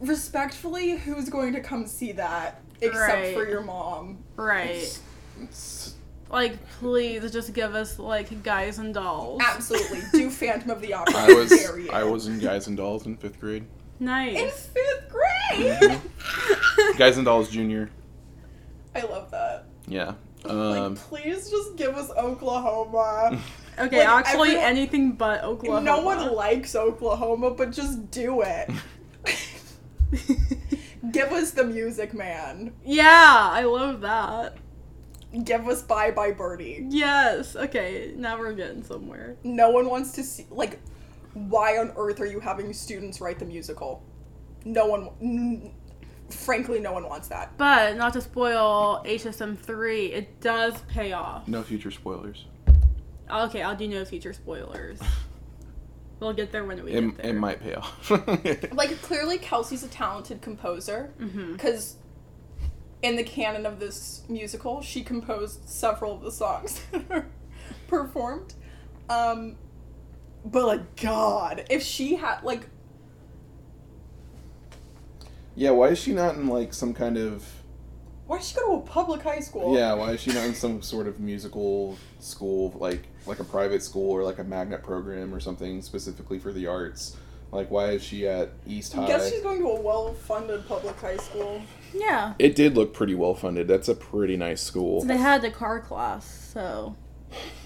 [0.00, 3.34] respectfully, who's going to come see that except Right.
[3.34, 4.18] for your mom?
[4.36, 4.98] Right.
[6.30, 9.40] Like, please just give us like guys and dolls.
[9.42, 10.00] Absolutely.
[10.12, 11.14] do Phantom of the Opera.
[11.16, 11.88] I was.
[11.90, 13.64] I was in Guys and Dolls in fifth grade.
[13.98, 14.36] Nice.
[14.36, 15.78] In fifth grade.
[15.80, 16.98] Mm-hmm.
[16.98, 17.90] Guys and Dolls Junior.
[18.94, 19.64] I love that.
[19.86, 20.14] Yeah.
[20.48, 23.38] Like, Um, please just give us Oklahoma.
[23.78, 25.80] Okay, Like, actually, everyone- anything but Oklahoma.
[25.84, 28.68] No one likes Oklahoma, but just do it.
[31.12, 32.72] Give us the music, man.
[32.84, 34.56] yeah, I love that.
[35.44, 36.86] Give us Bye Bye Birdie.
[36.88, 37.54] Yes.
[37.54, 39.36] Okay, now we're getting somewhere.
[39.44, 40.46] No one wants to see.
[40.50, 40.80] Like,
[41.34, 44.02] why on earth are you having students write the musical?
[44.64, 45.10] No one.
[45.20, 45.72] N-
[46.30, 47.56] frankly, no one wants that.
[47.58, 51.46] But not to spoil HSM three, it does pay off.
[51.48, 52.44] no future spoilers.
[53.30, 54.98] Okay, I'll do no future spoilers.
[56.20, 57.30] We'll get there when we It, get there.
[57.30, 58.10] it might pay off.
[58.72, 61.12] Like, clearly, Kelsey's a talented composer.
[61.20, 61.52] Mm-hmm.
[61.52, 61.94] Because
[63.02, 67.26] in the canon of this musical, she composed several of the songs that are
[67.86, 68.54] performed.
[69.08, 69.54] Um,
[70.44, 72.66] but like, God, if she had like,
[75.58, 77.44] yeah, why is she not in like some kind of
[78.26, 79.74] why did she go to a public high school?
[79.76, 83.82] Yeah, why is she not in some sort of musical school, like like a private
[83.82, 87.16] school or like a magnet program or something specifically for the arts?
[87.50, 89.04] Like, why is she at East High?
[89.04, 91.62] I guess she's going to a well-funded public high school.
[91.94, 92.34] Yeah.
[92.38, 93.66] It did look pretty well funded.
[93.66, 95.02] That's a pretty nice school.
[95.02, 96.94] They had the car class, so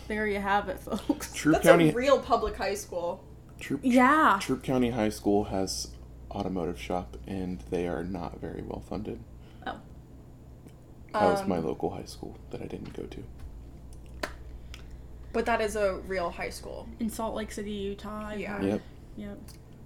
[0.07, 1.33] there you have it, folks.
[1.33, 3.25] Troup That's County, a real public high school.
[3.59, 4.39] Troup, Yeah.
[4.41, 5.89] Troup County High School has
[6.33, 9.21] automotive shop, and they are not very well funded.
[9.67, 9.77] Oh.
[11.13, 13.23] That was Um, my local high school that I didn't go to.
[15.33, 16.89] But that is a real high school.
[17.01, 18.27] In Salt Lake City, Utah.
[18.27, 18.53] I've Yeah.
[18.59, 18.65] heard.
[18.65, 18.83] Yep.
[19.17, 19.39] Yep.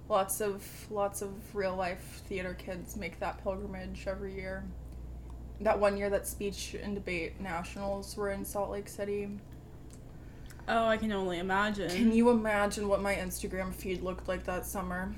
[0.09, 4.65] Lots of lots of real life theater kids make that pilgrimage every year.
[5.61, 9.29] That one year that speech and debate nationals were in Salt Lake City.
[10.69, 11.91] Oh, I can only imagine.
[11.91, 15.15] Can you imagine what my Instagram feed looked like that summer?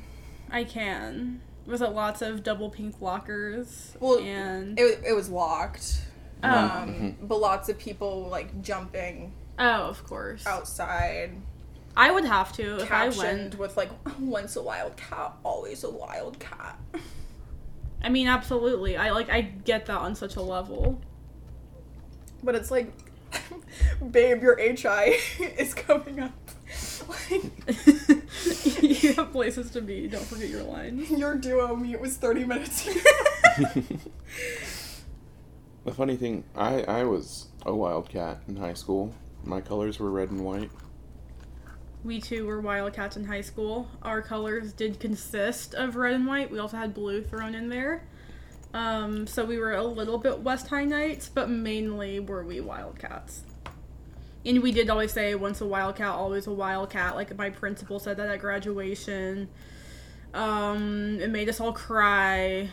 [0.51, 1.41] I can.
[1.67, 3.97] Was it lots of double pink lockers?
[4.01, 6.01] Well, and It, it was locked.
[6.43, 6.49] Oh.
[6.49, 10.47] Um, but lots of people like jumping oh, of course.
[10.47, 11.33] outside,
[11.97, 13.19] I would have to if I captioned
[13.55, 13.59] went.
[13.59, 16.79] with like "Once a wild cat, always a wild cat."
[18.03, 18.97] I mean, absolutely.
[18.97, 19.29] I like.
[19.29, 21.01] I get that on such a level.
[22.45, 22.93] but it's like,
[24.11, 26.33] babe, your HI is coming up.
[27.09, 27.43] Like,
[29.09, 30.07] you have places to be.
[30.07, 31.11] Don't forget your lines.
[31.11, 32.89] your duo meet was 30 minutes.
[35.89, 39.15] The funny thing, I I was a wildcat in high school.
[39.43, 40.71] My colors were red and white.
[42.05, 43.89] We too were Wildcats in high school.
[44.03, 46.51] Our colors did consist of red and white.
[46.51, 48.07] We also had blue thrown in there.
[48.75, 53.45] Um, so we were a little bit West High Knights, but mainly were we Wildcats.
[54.47, 57.17] And we did always say once a Wildcat, always a Wildcat.
[57.17, 59.49] Like my principal said that at graduation.
[60.35, 62.69] Um, it made us all cry.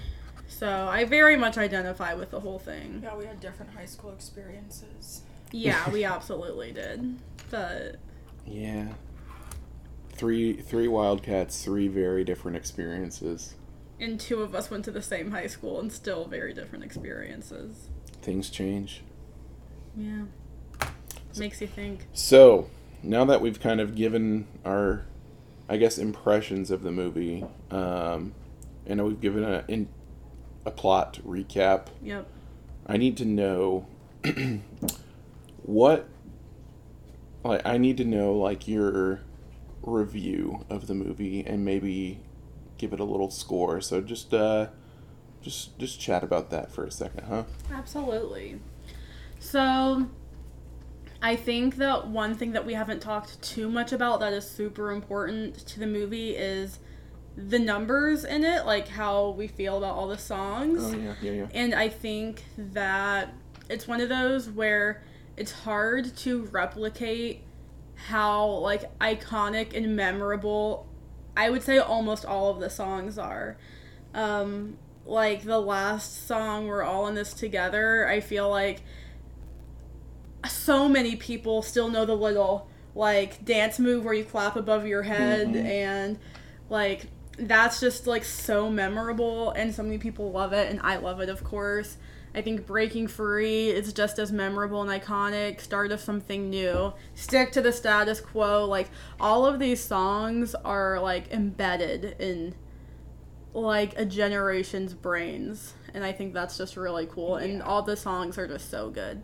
[0.48, 3.02] So I very much identify with the whole thing.
[3.04, 5.22] yeah, we had different high school experiences.
[5.52, 7.18] Yeah, we absolutely did.
[7.50, 7.96] But
[8.46, 8.90] Yeah.
[10.14, 13.56] Three three wildcats, three very different experiences.
[14.00, 17.90] and two of us went to the same high school and still very different experiences.
[18.22, 19.02] Things change.
[19.98, 20.24] Yeah.
[21.38, 22.08] Makes you think.
[22.14, 22.70] So,
[23.04, 25.06] now that we've kind of given our,
[25.70, 28.34] I guess, impressions of the movie, um,
[28.86, 29.88] and we've given a in,
[30.66, 32.28] a plot recap, Yep.
[32.88, 33.88] I need to know
[35.64, 36.08] what,
[37.44, 39.22] like, I need to know like your
[39.82, 42.20] review of the movie and maybe
[42.78, 43.82] give it a little score.
[43.82, 44.68] So just, uh,
[45.42, 47.44] just, just chat about that for a second, huh?
[47.72, 48.60] Absolutely.
[49.40, 50.10] So,
[51.26, 54.92] I think that one thing that we haven't talked too much about that is super
[54.92, 56.78] important to the movie is
[57.36, 60.84] the numbers in it, like how we feel about all the songs.
[60.84, 61.48] Oh yeah, yeah, yeah.
[61.52, 63.34] And I think that
[63.72, 65.04] it's one of those where
[65.36, 67.42] it's hard to replicate
[67.96, 70.88] how like iconic and memorable
[71.36, 73.58] I would say almost all of the songs are.
[74.14, 78.84] Um like the last song we're all in this together, I feel like
[80.48, 85.04] so many people still know the little like dance move where you clap above your
[85.04, 85.66] head Mhm.
[85.66, 86.20] and
[86.70, 91.20] like that's just like so memorable and so many people love it and I love
[91.20, 91.98] it of course.
[92.34, 97.54] I think Breaking Free is just as memorable and iconic, Start of Something New, Stick
[97.54, 98.90] to the Status Quo, like
[99.22, 102.56] all of these songs are like embedded in
[103.54, 108.38] like a generation's brains and I think that's just really cool and all the songs
[108.38, 109.22] are just so good.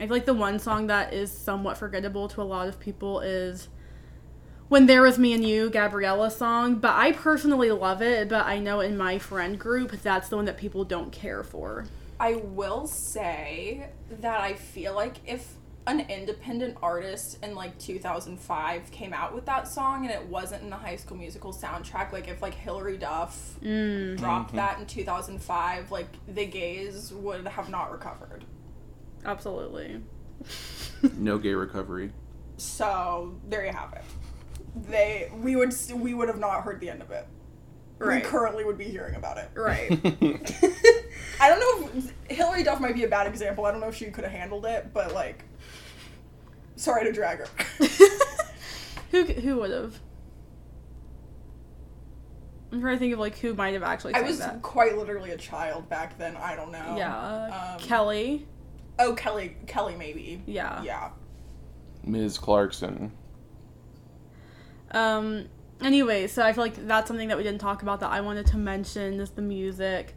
[0.00, 3.20] I feel like the one song that is somewhat forgettable to a lot of people
[3.20, 3.68] is
[4.68, 8.58] When There Was Me and You, Gabriella song, but I personally love it, but I
[8.58, 11.84] know in my friend group that's the one that people don't care for.
[12.18, 13.88] I will say
[14.22, 15.54] that I feel like if
[15.86, 20.70] an independent artist in like 2005 came out with that song and it wasn't in
[20.70, 24.16] the High School Musical soundtrack, like if like Hilary Duff Mm.
[24.16, 28.44] dropped that in 2005, like the gays would have not recovered.
[29.24, 30.00] Absolutely.
[31.16, 32.12] No gay recovery.
[32.58, 34.02] So there you have it.
[34.90, 37.26] They we would we would have not heard the end of it.
[37.98, 38.22] Right.
[38.22, 39.50] We currently would be hearing about it.
[39.54, 39.90] Right.
[41.40, 41.90] I don't know.
[41.94, 43.64] If, Hilary Duff might be a bad example.
[43.64, 45.44] I don't know if she could have handled it, but like,
[46.76, 47.48] sorry to drag her.
[49.10, 50.00] who who would have?
[52.72, 54.62] I'm trying to think of like who might have actually I was that.
[54.62, 56.36] quite literally a child back then.
[56.36, 56.94] I don't know.
[56.96, 57.74] Yeah.
[57.74, 58.46] Um, Kelly.
[59.00, 59.56] Oh, Kelly.
[59.66, 60.42] Kelly, maybe.
[60.46, 60.82] Yeah.
[60.82, 61.10] Yeah.
[62.04, 62.38] Ms.
[62.38, 63.12] Clarkson.
[64.92, 65.46] Um.
[65.80, 68.46] Anyway, so I feel like that's something that we didn't talk about that I wanted
[68.48, 70.14] to mention is the music.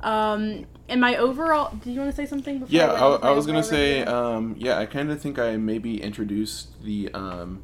[0.00, 0.66] Um.
[0.88, 1.74] And my overall.
[1.76, 2.60] Do you want to say something?
[2.60, 5.56] Before Yeah, went I, I was gonna say, um, yeah, I kind of think I
[5.56, 7.62] maybe introduced the um,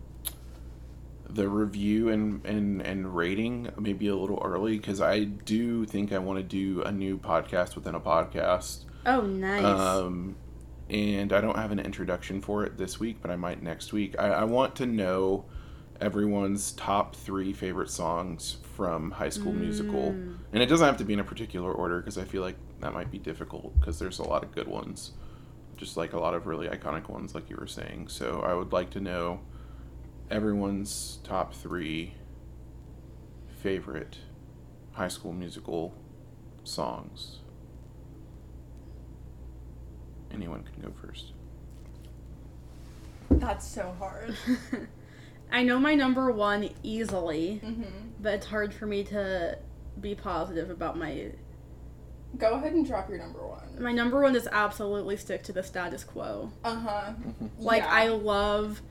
[1.28, 6.18] the review and, and and rating maybe a little early because I do think I
[6.18, 8.84] want to do a new podcast within a podcast.
[9.06, 9.64] oh, nice.
[9.64, 10.36] Um,
[10.90, 14.14] and I don't have an introduction for it this week, but I might next week.
[14.18, 15.44] I, I want to know
[16.00, 20.38] everyone's top three favorite songs from High School Musical, mm.
[20.52, 22.94] and it doesn't have to be in a particular order because I feel like that
[22.94, 25.12] might be difficult because there's a lot of good ones,
[25.76, 28.08] just like a lot of really iconic ones, like you were saying.
[28.08, 29.40] So I would like to know
[30.30, 32.14] everyone's top three
[33.62, 34.18] favorite
[34.92, 35.94] High School Musical
[36.64, 37.40] songs.
[40.32, 41.32] Anyone can go first.
[43.30, 44.34] That's so hard.
[45.52, 47.82] I know my number one easily, hmm
[48.20, 49.56] but it's hard for me to
[50.00, 51.30] be positive about my
[52.36, 53.80] Go ahead and drop your number one.
[53.80, 56.50] my number one is absolutely stick to the status quo.
[56.64, 57.12] Uh huh.
[57.58, 57.92] Like Yeah.
[57.92, 58.82] I love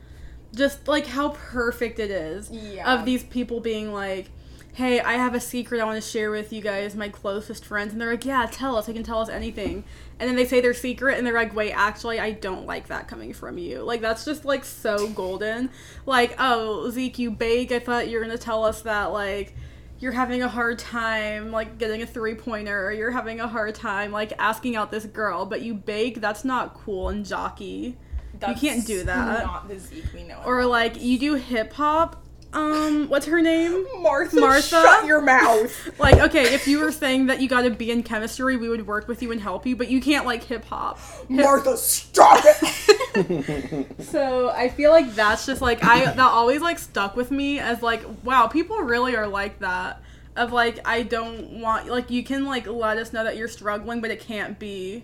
[0.56, 2.94] just like how perfect it is Yeah.
[3.00, 4.30] of these people being like,
[4.78, 7.94] hey, I have a secret I want to share with you guys, my closest friends.
[7.94, 8.88] And they're like, yeah, tell us.
[8.88, 9.84] I can tell us anything.
[10.20, 13.08] And then they say their secret, and they're like, wait, actually, I don't like that
[13.08, 13.80] coming from you.
[13.80, 15.72] Like, that's just, like, so golden.
[16.06, 17.72] Like, oh, Zeke, you bake.
[17.72, 19.56] I thought you were going to tell us that, like,
[19.98, 23.74] you're having a hard time, like, getting a three pointer, or you're having a hard
[23.74, 26.22] time, like, asking out this girl, but you bake.
[26.22, 27.98] That's not cool and jockey.
[28.40, 29.44] That's can't do that.
[29.44, 30.40] Not the Zeke we know.
[30.46, 32.26] Or, like, you do hip hop.
[32.54, 33.86] Um, what's her name?
[34.02, 34.62] Martha, Martha?
[34.62, 35.90] shut your mouth.
[36.00, 38.86] Like, okay, if you were saying that you got to be in chemistry, we would
[38.88, 41.00] work with you and help you, but you can't like hip hop.
[41.28, 43.88] Martha, stop it.
[44.00, 47.82] So I feel like that's just like I that always like stuck with me as
[47.82, 50.02] like, wow, people really are like that.
[50.36, 54.02] Of like, I don't want like you can like let us know that you're struggling,
[54.02, 55.04] but it can't be,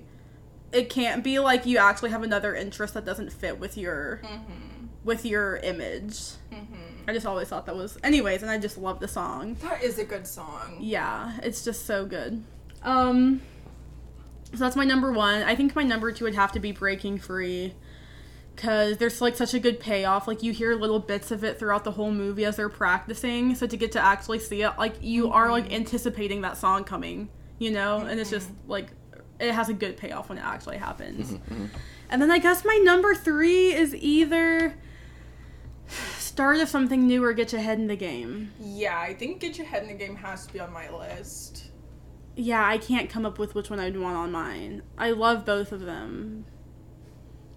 [0.71, 4.21] it can't be like you actually have another interest that doesn't fit with your,
[5.03, 6.17] with your image.
[6.51, 7.09] Mm-hmm.
[7.09, 9.55] I just always thought that was, anyways, and I just love the song.
[9.61, 10.77] that is a good song.
[10.79, 12.43] Yeah, it's just so good.
[12.81, 13.41] Um
[14.51, 15.43] so that's my number 1.
[15.43, 17.73] I think my number 2 would have to be Breaking Free
[18.55, 20.27] cuz there's like such a good payoff.
[20.27, 23.65] Like you hear little bits of it throughout the whole movie as they're practicing, so
[23.65, 25.73] to get to actually see it like you are like mm-hmm.
[25.73, 27.99] anticipating that song coming, you know?
[27.99, 28.71] And it's just mm-hmm.
[28.71, 28.87] like
[29.39, 31.33] it has a good payoff when it actually happens.
[32.09, 34.75] And then I guess my number 3 is either
[35.87, 38.51] start of something new or get your head in the game.
[38.59, 41.71] Yeah, I think Get Your Head in the Game has to be on my list.
[42.35, 44.81] Yeah, I can't come up with which one I'd want on mine.
[44.97, 46.45] I love both of them.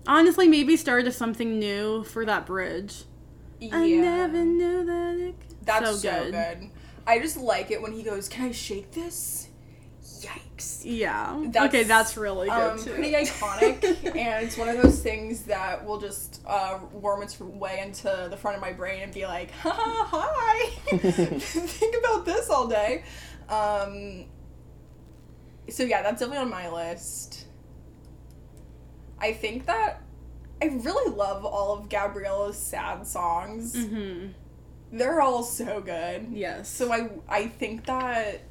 [0.06, 3.04] Honestly, maybe start of something new for that bridge.
[3.58, 3.76] Yeah.
[3.76, 5.34] I never knew that it.
[5.62, 6.70] That's so, good.
[7.06, 9.48] I just like it when he goes, Can I shake this?
[10.24, 10.82] Yikes.
[10.84, 11.42] Yeah.
[11.48, 12.92] That's, okay, that's really good um, too.
[12.92, 13.82] Pretty iconic,
[14.16, 18.36] and it's one of those things that will just uh, worm its way into the
[18.36, 23.04] front of my brain and be like, ha hi, think about this all day.
[23.48, 24.26] Um,
[25.68, 27.46] so yeah, that's definitely on my list.
[29.18, 30.02] I think that
[30.62, 33.74] I really love all of Gabriella's sad songs.
[33.86, 34.28] hmm
[34.92, 36.28] They're all so good.
[36.30, 36.68] Yes.
[36.68, 38.42] So I I think that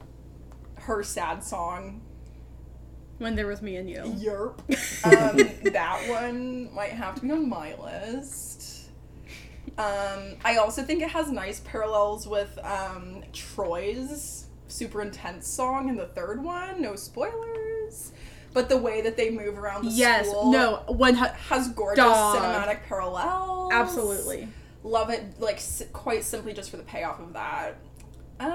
[0.86, 2.02] her sad song
[3.18, 4.02] when there was me and you.
[4.02, 4.60] Yerp.
[5.06, 5.38] Um,
[5.74, 8.90] that one might have to be on my list.
[9.78, 15.96] Um, I also think it has nice parallels with um, Troy's super intense song in
[15.96, 16.82] the third one.
[16.82, 18.12] No spoilers.
[18.54, 20.28] But the way that they move around the Yes.
[20.30, 20.84] school No.
[20.88, 21.14] One.
[21.14, 22.38] hu- has gorgeous Dog.
[22.38, 23.72] cinematic parallels.
[23.74, 24.48] Absolutely.
[24.84, 27.76] Love it, like, s- quite simply just for the payoff of that.
[28.40, 28.52] Um,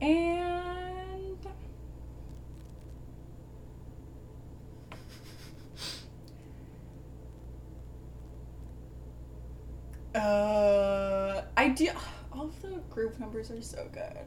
[0.00, 1.38] and
[10.14, 11.88] uh, I do.
[12.32, 14.18] All of the group numbers are so good.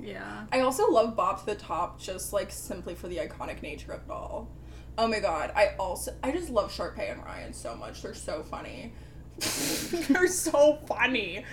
[0.00, 0.46] Yeah.
[0.52, 4.02] I also love Bop to the Top just like simply for the iconic nature of
[4.04, 4.48] it all.
[4.96, 8.02] Oh my god, I also I just love Sharpay and Ryan so much.
[8.02, 8.92] They're so funny.
[10.08, 11.44] They're so funny.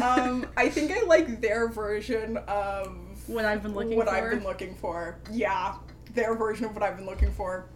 [0.00, 2.96] Um, I think I like their version of
[3.26, 4.14] What I've been looking what for.
[4.14, 5.18] I've been looking for.
[5.30, 5.76] Yeah,
[6.14, 7.66] their version of what I've been looking for.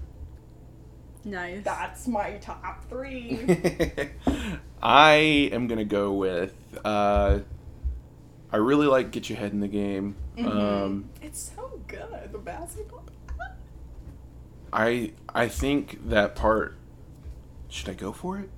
[1.25, 1.65] nice.
[1.65, 3.41] That's my top three.
[4.83, 5.13] I
[5.53, 6.55] am gonna go with.
[6.85, 7.41] Uh,
[8.53, 10.17] I really like Get Your Head in the Game.
[10.39, 12.33] Um, it's so good.
[12.33, 13.05] The basketball.
[14.73, 16.77] I I think that part.
[17.69, 18.51] Should I go for it?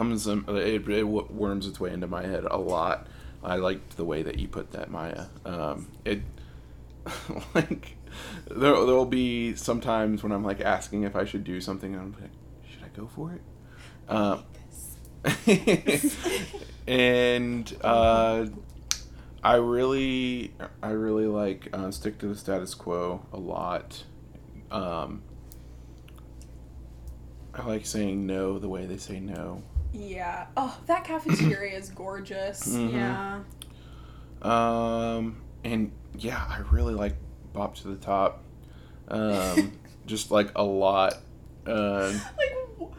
[0.00, 3.06] Comes um, it, it worms its way into my head a lot.
[3.44, 5.26] I liked the way that you put that, Maya.
[5.44, 6.22] Um, it
[7.54, 7.98] like
[8.48, 12.12] there there'll be sometimes when I'm like asking if I should do something, and I'm
[12.18, 12.30] like,
[12.66, 13.42] should I go for it?
[14.08, 14.44] Um,
[16.86, 18.46] and uh,
[19.44, 24.04] I really, I really like uh, stick to the status quo a lot.
[24.70, 25.24] Um,
[27.52, 29.62] I like saying no the way they say no.
[29.92, 30.46] Yeah.
[30.56, 32.66] Oh, that cafeteria is gorgeous.
[32.68, 32.92] Mhm.
[32.92, 33.40] Yeah.
[34.42, 37.16] Um, and yeah, I really like
[37.52, 38.42] Bop to the Top.
[39.08, 39.72] Um,
[40.06, 41.14] just like a lot.
[41.66, 42.90] Uh, Like,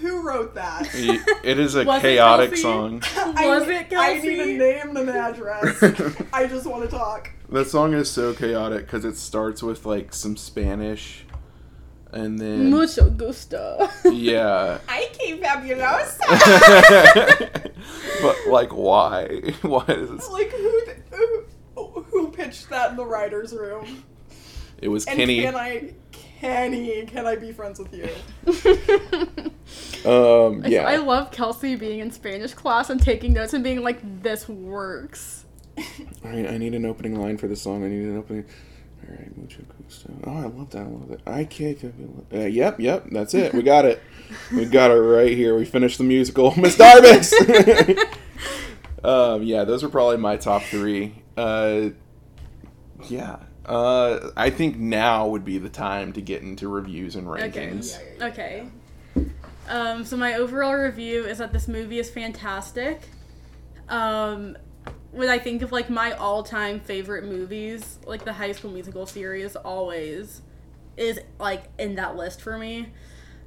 [0.00, 0.88] who wrote that?
[0.92, 2.62] it it is a Was it chaotic Kelsey?
[2.62, 3.00] song.
[3.36, 3.96] Was it Kelsey?
[3.96, 4.58] I need a Kelsey?
[4.58, 5.82] name and an address.
[6.32, 7.30] I just want to talk.
[7.48, 11.24] That song is so chaotic because it starts with like some Spanish,
[12.16, 13.88] and then Mucho gusto.
[14.10, 14.78] yeah.
[14.88, 16.18] I came fabulosa.
[18.22, 19.52] but like, why?
[19.62, 20.30] Why is this?
[20.30, 21.44] like who, th- who
[22.10, 24.04] who pitched that in the writers' room?
[24.80, 25.42] It was And Kenny.
[25.42, 28.08] can I, Kenny, can I be friends with you?
[30.04, 30.84] Um, I- yeah.
[30.86, 35.44] I love Kelsey being in Spanish class and taking notes and being like, "This works."
[35.78, 35.84] All
[36.24, 37.84] right, I need an opening line for the song.
[37.84, 38.44] I need an opening.
[39.08, 40.10] All right, mucho gusto.
[40.24, 40.82] Oh, I love that.
[40.82, 41.20] I love that.
[41.26, 41.78] I can't.
[42.32, 43.06] Uh, yep, yep.
[43.12, 43.52] That's it.
[43.54, 44.02] We got it.
[44.52, 45.56] we got it right here.
[45.56, 46.54] We finished the musical.
[46.60, 47.32] Miss Darbus.
[49.04, 51.14] um, yeah, those are probably my top three.
[51.36, 51.90] Uh,
[53.08, 53.36] yeah.
[53.64, 57.50] Uh, I think now would be the time to get into reviews and Okay.
[57.50, 57.98] rankings.
[58.22, 58.66] Okay.
[59.68, 63.08] Um, so my overall review is that this movie is fantastic.
[63.88, 64.56] Um,
[65.16, 69.56] when I think of like my all-time favorite movies, like the High School Musical series,
[69.56, 70.42] always
[70.96, 72.88] is like in that list for me.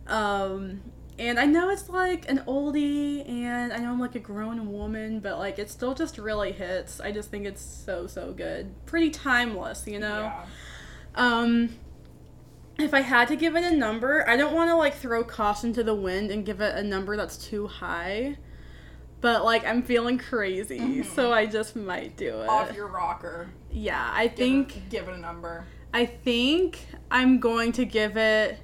[0.07, 0.81] Um,
[1.17, 5.19] and I know it's like an oldie, and I know I'm like a grown woman,
[5.19, 6.99] but like it still just really hits.
[6.99, 10.21] I just think it's so so good, pretty timeless, you know.
[10.21, 10.45] Yeah.
[11.15, 11.69] Um,
[12.77, 15.73] if I had to give it a number, I don't want to like throw caution
[15.73, 18.37] to the wind and give it a number that's too high.
[19.21, 22.49] But like I'm feeling crazy, so I just might do it.
[22.49, 23.49] Off your rocker.
[23.71, 25.65] yeah, I Give think it, give it a number.
[25.93, 28.59] I think I'm going to give it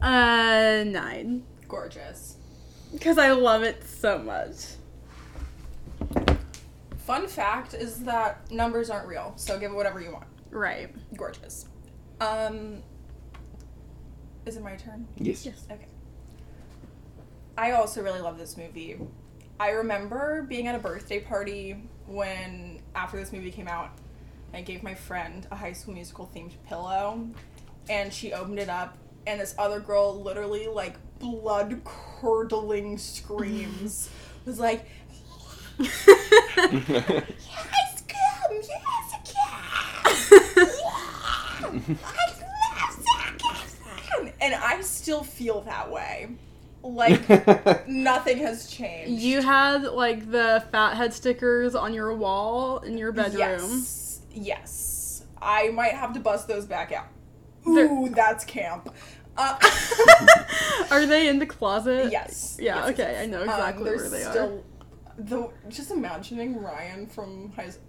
[0.00, 2.36] a 9 Gorgeous.
[3.00, 4.56] cuz I love it so much.
[6.98, 10.26] Fun fact is that numbers aren't real, so give it whatever you want.
[10.50, 10.94] Right.
[11.16, 11.66] Gorgeous.
[12.20, 12.82] Um,
[14.46, 15.06] is it my turn?
[15.18, 15.44] Yes.
[15.44, 15.66] Yes.
[15.70, 15.86] Okay.
[17.56, 18.98] I also really love this movie.
[19.60, 21.76] I remember being at a birthday party
[22.06, 23.90] when, after this movie came out,
[24.54, 27.28] I gave my friend a high school musical themed pillow,
[27.88, 28.96] and she opened it up,
[29.26, 34.10] and this other girl literally, like, blood curdling screams
[34.44, 34.86] was like,
[35.78, 35.92] Yes,
[38.08, 39.34] come, yes, again!
[42.04, 42.26] I
[42.80, 44.32] love Zac Efron!
[44.40, 46.28] And I still feel that way.
[46.82, 49.22] Like, nothing has changed.
[49.22, 53.38] You had like the fathead stickers on your wall in your bedroom.
[53.40, 54.20] Yes.
[54.32, 55.24] Yes.
[55.40, 57.06] I might have to bust those back out.
[57.64, 58.92] They're- Ooh, that's camp.
[59.36, 59.58] Uh,
[60.90, 62.10] Are they in the closet?
[62.12, 62.56] yes.
[62.60, 63.22] Yeah, Yes, yes, okay, yes.
[63.22, 64.30] I know Um, exactly there's where they are.
[64.30, 64.64] still,
[65.18, 67.84] Though, just imagining Ryan from high school.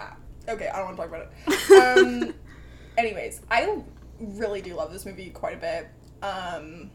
[0.00, 0.16] Ah,
[0.48, 1.98] okay, I don't want to talk about it.
[2.28, 2.34] Um,
[2.96, 3.78] anyways, I
[4.18, 5.88] really do love this movie quite a bit.
[6.22, 6.90] Um,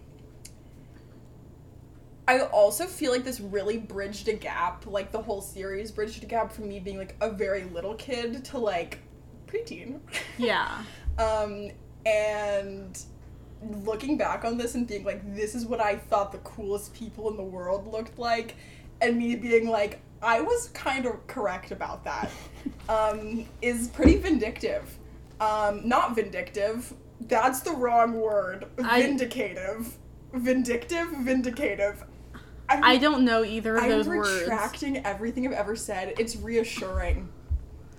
[2.28, 6.26] I also feel like this really bridged a gap, like the whole series bridged a
[6.26, 9.00] gap from me being like a very little kid to like
[9.48, 10.00] preteen.
[10.38, 10.84] Yeah.
[11.18, 11.70] Um,
[12.06, 12.98] and
[13.84, 17.30] looking back on this and being like, this is what I thought the coolest people
[17.30, 18.56] in the world looked like,
[19.02, 22.32] and me being like, I was kind of correct about that,
[22.90, 24.98] um, is pretty vindictive.
[25.40, 26.94] Um, not vindictive.
[27.22, 28.66] That's the wrong word.
[28.84, 29.92] I- Vindicative.
[30.34, 31.98] Vindictive, vindicative.
[32.70, 34.42] I'm, I don't know either of I'm those words.
[34.42, 36.14] retracting everything I've ever said.
[36.18, 37.30] It's reassuring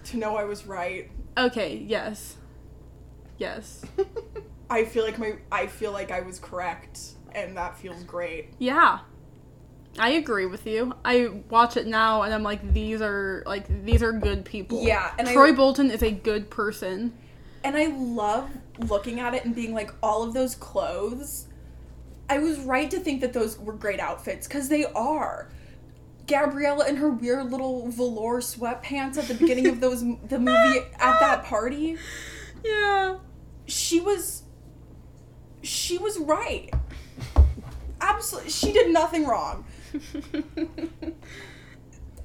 [0.06, 1.10] to know I was right.
[1.36, 2.36] Okay, yes.
[3.38, 3.82] Yes.
[4.70, 7.00] I feel like my I feel like I was correct
[7.34, 8.54] and that feels great.
[8.58, 9.00] Yeah.
[9.98, 10.92] I agree with you.
[11.04, 14.82] I watch it now and I'm like, these are like these are good people.
[14.82, 17.12] Yeah, and I- Troy Bolton is a good person.
[17.62, 21.46] And I love looking at it and being like all of those clothes.
[22.28, 25.50] I was right to think that those were great outfits cuz they are.
[26.26, 31.20] Gabriella in her weird little velour sweatpants at the beginning of those the movie at
[31.20, 31.98] that party,
[32.64, 33.16] Yeah.
[33.66, 34.42] she was
[35.62, 36.70] she was right.
[38.00, 39.64] Absolutely, she did nothing wrong.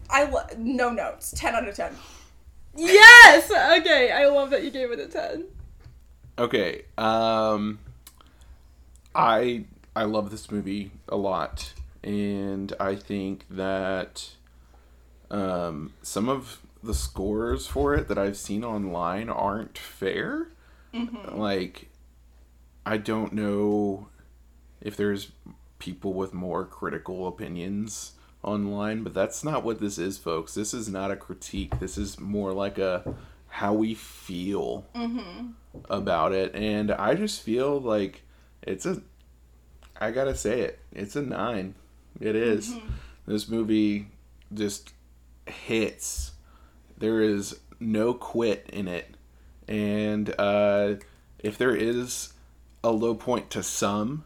[0.10, 1.32] I lo- no notes.
[1.38, 1.96] 10 out of 10.
[2.76, 3.52] yes.
[3.82, 5.46] Okay, I love that you gave it a 10.
[6.38, 6.84] Okay.
[6.98, 7.80] Um
[9.14, 9.66] I
[10.00, 11.74] I love this movie a lot
[12.04, 14.30] and I think that
[15.30, 20.48] um some of the scores for it that I've seen online aren't fair.
[21.38, 21.90] Like
[22.86, 24.08] I don't know
[24.82, 25.32] if there's
[25.80, 30.54] people with more critical opinions online, but that's not what this is, folks.
[30.54, 31.80] This is not a critique.
[31.80, 33.16] This is more like a
[33.48, 34.86] how we feel
[35.90, 38.22] about it, and I just feel like
[38.62, 39.02] it's a.
[40.00, 40.80] I gotta say it.
[40.92, 41.76] It's a nine.
[42.20, 42.74] It is.
[43.28, 44.08] This movie
[44.54, 44.94] just
[45.46, 46.32] hits.
[46.98, 49.16] There is no quit in it,
[49.68, 50.96] and uh,
[51.40, 52.34] if there is
[52.84, 54.26] a low point to some,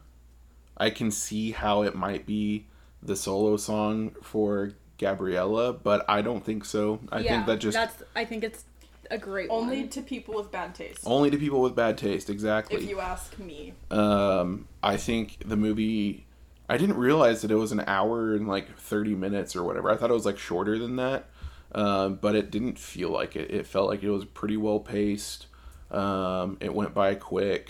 [0.78, 2.66] I can see how it might be
[3.02, 7.00] the solo song for Gabriella, but I don't think so.
[7.12, 8.64] I think that just that's I think it's
[9.12, 9.90] a great Only one.
[9.90, 11.02] to people with bad taste.
[11.06, 12.78] Only to people with bad taste, exactly.
[12.78, 13.74] If you ask me.
[13.92, 16.26] Um, I think the movie.
[16.70, 19.92] I didn't realize that it was an hour and like thirty minutes or whatever.
[19.92, 21.30] I thought it was like shorter than that,
[21.74, 23.52] um, but it didn't feel like it.
[23.52, 25.48] It felt like it was pretty well paced.
[25.92, 27.70] Um, it went by quick.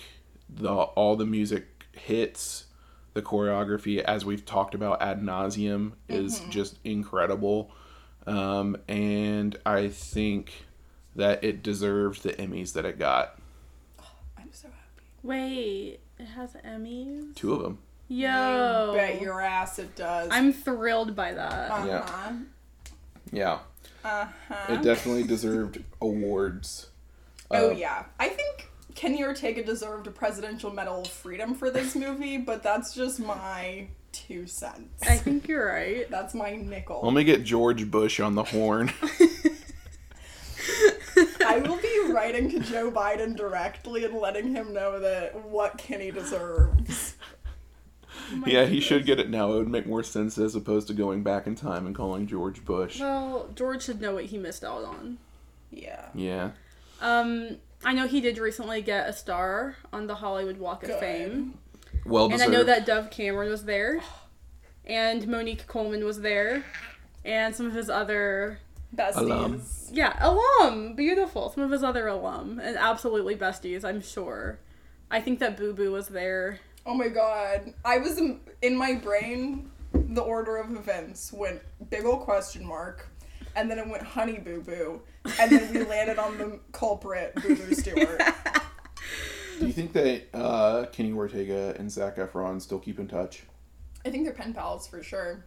[0.50, 2.66] The all the music hits.
[3.14, 7.70] The choreography, as we've talked about ad nauseum, is just incredible.
[8.26, 10.66] Um, and I think
[11.16, 13.38] that it deserved the Emmys that it got.
[14.38, 15.08] I'm so happy.
[15.22, 17.36] Wait, it has Emmys.
[17.36, 17.78] Two of them.
[18.08, 20.28] Yo, Bet your ass it does.
[20.32, 21.72] I'm thrilled by that.
[21.72, 22.32] Uh-huh.
[23.32, 23.60] Yeah.
[24.04, 24.74] Uh-huh.
[24.74, 26.88] It definitely deserved awards.
[27.50, 28.04] Oh Uh, yeah.
[28.20, 32.94] I think Kenny Ortega deserved a Presidential Medal of Freedom for this movie, but that's
[32.94, 35.02] just my two cents.
[35.08, 36.08] I think you're right.
[36.12, 37.02] That's my nickel.
[37.04, 38.92] Let me get George Bush on the horn.
[41.46, 46.12] I will be writing to Joe Biden directly and letting him know that what Kenny
[46.12, 47.16] deserves.
[48.46, 49.54] yeah, he should get it now.
[49.54, 52.64] It would make more sense as opposed to going back in time and calling George
[52.66, 53.00] Bush.
[53.00, 55.18] Well, George should know what he missed out on.
[55.72, 56.06] Yeah.
[56.14, 56.52] Yeah.
[57.02, 61.00] Um, I know he did recently get a star on the Hollywood Walk of Good.
[61.00, 61.58] Fame.
[62.06, 62.44] Well deserved.
[62.44, 64.02] And I know that Dove Cameron was there.
[64.86, 66.66] And Monique Coleman was there.
[67.26, 68.60] And some of his other
[68.96, 69.16] Besties.
[69.16, 69.62] Alum.
[69.92, 70.96] Yeah, alum.
[70.96, 71.50] Beautiful.
[71.50, 72.60] Some of his other alum.
[72.64, 74.60] And absolutely besties, I'm sure.
[75.10, 76.60] I think that Boo Boo was there.
[76.86, 77.74] Oh my god.
[77.86, 83.08] I was in, in my brain, the order of events went big ol' question mark,
[83.56, 85.02] and then it went honey boo boo,
[85.40, 88.22] and then we landed on the culprit, Boo Boo Stewart.
[89.60, 93.44] Do you think that uh, Kenny Ortega and Zac Efron still keep in touch?
[94.06, 95.46] I think they're pen pals for sure.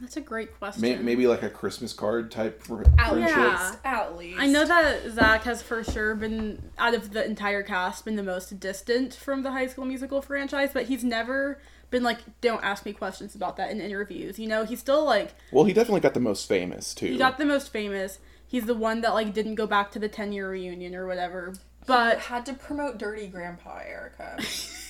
[0.00, 0.82] That's a great question.
[0.82, 3.36] May- maybe like a Christmas card type for At friendship.
[3.36, 3.50] Yeah.
[3.70, 3.78] least.
[3.84, 4.40] At least.
[4.40, 8.22] I know that Zac has for sure been, out of the entire cast, been the
[8.22, 12.84] most distant from the High School Musical franchise, but he's never been like, don't ask
[12.84, 14.36] me questions about that in interviews.
[14.38, 17.06] You know, he's still like, Well, he definitely got the most famous too.
[17.12, 18.18] he got the most famous.
[18.46, 21.54] He's the one that like didn't go back to the 10 year reunion or whatever.
[21.86, 24.38] But had to promote Dirty Grandpa, Erica.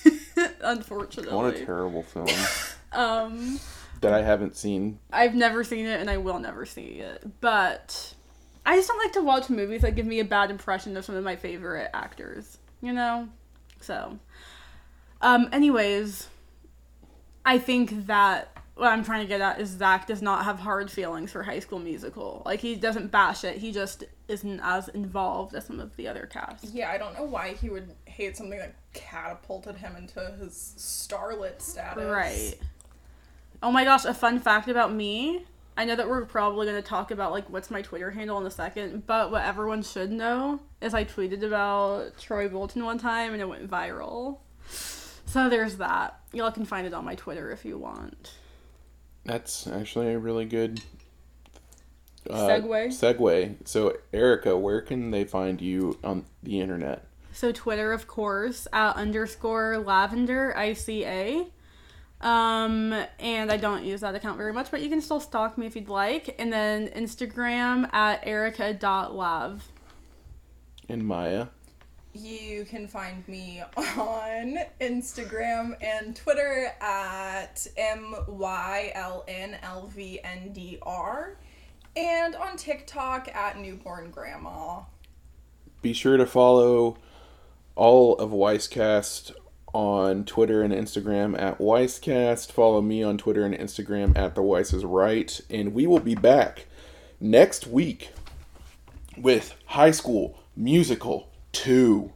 [0.61, 2.27] unfortunately, what a terrible film
[2.93, 3.59] um,
[4.01, 4.99] that I haven't seen.
[5.11, 7.23] I've never seen it and I will never see it.
[7.41, 8.13] But
[8.65, 11.15] I just don't like to watch movies that give me a bad impression of some
[11.15, 13.29] of my favorite actors, you know?
[13.81, 14.19] So,
[15.21, 16.27] um, anyways,
[17.45, 20.91] I think that what I'm trying to get at is Zac does not have hard
[20.91, 22.41] feelings for High School Musical.
[22.45, 26.25] Like, he doesn't bash it, he just isn't as involved as some of the other
[26.25, 26.65] cast.
[26.73, 31.61] Yeah, I don't know why he would hate something that catapulted him into his starlet
[31.61, 32.03] status.
[32.03, 32.55] Right.
[33.61, 35.45] Oh my gosh, a fun fact about me.
[35.77, 38.45] I know that we're probably going to talk about like what's my Twitter handle in
[38.45, 43.33] a second, but what everyone should know is I tweeted about Troy Bolton one time
[43.33, 44.37] and it went viral.
[44.67, 46.19] So there's that.
[46.31, 48.35] Y'all can find it on my Twitter if you want.
[49.25, 50.81] That's actually a really good
[52.29, 52.87] uh, Segue?
[52.87, 53.55] Segue.
[53.67, 57.05] So, Erica, where can they find you on the internet?
[57.33, 61.49] So Twitter, of course, at underscore lavender ICA.
[62.25, 65.67] Um, and I don't use that account very much, but you can still stalk me
[65.67, 66.35] if you'd like.
[66.39, 69.63] And then Instagram at erica.lav.
[70.89, 71.45] And Maya.
[72.13, 78.55] You can find me on Instagram and Twitter at MYLNLVNDR
[81.95, 84.81] and on TikTok at Newborn Grandma.
[85.83, 86.97] Be sure to follow
[87.75, 89.33] all of Weisscast
[89.75, 92.49] on Twitter and Instagram at Weisscast.
[92.49, 95.37] Follow me on Twitter and Instagram at The Weiss is Right.
[95.49, 96.67] And we will be back
[97.19, 98.11] next week
[99.17, 102.09] with High School Musical 2.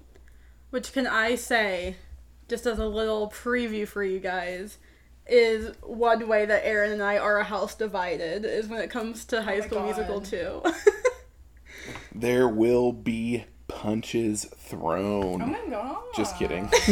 [0.69, 1.97] Which can I say,
[2.47, 4.77] just as a little preview for you guys,
[5.27, 9.25] is one way that Aaron and I are a house divided is when it comes
[9.25, 9.85] to High oh my School God.
[9.85, 10.63] Musical 2.
[12.13, 15.41] There will be punches thrown.
[15.41, 15.97] Oh my god.
[16.15, 16.65] Just kidding.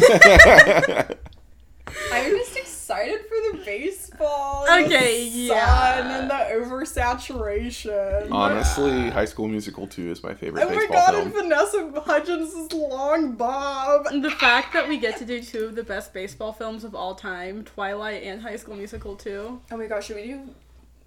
[2.12, 4.66] I'm just excited for the baseball.
[4.70, 5.96] Okay, the yeah.
[5.98, 8.32] Sun and the oversaturation.
[8.32, 11.26] Honestly, High School Musical 2 is my favorite Oh my god, film.
[11.28, 14.06] and Vanessa Hudgens' long bob.
[14.22, 17.16] the fact that we get to do two of the best baseball films of all
[17.16, 19.62] time, Twilight and High School Musical 2.
[19.72, 20.42] Oh my gosh, should we do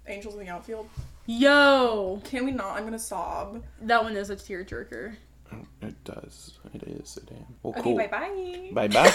[0.07, 0.89] Angels in the Outfield?
[1.27, 2.19] Yo!
[2.23, 2.75] Can we not?
[2.77, 3.63] I'm gonna sob.
[3.81, 5.15] That one is a tearjerker.
[5.81, 6.57] It does.
[6.73, 7.17] It is.
[7.27, 7.37] Damn.
[7.63, 7.97] Well, Okay, cool.
[7.97, 8.69] bye bye.
[8.73, 9.11] Bye bye.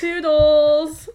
[0.00, 1.08] Toodles!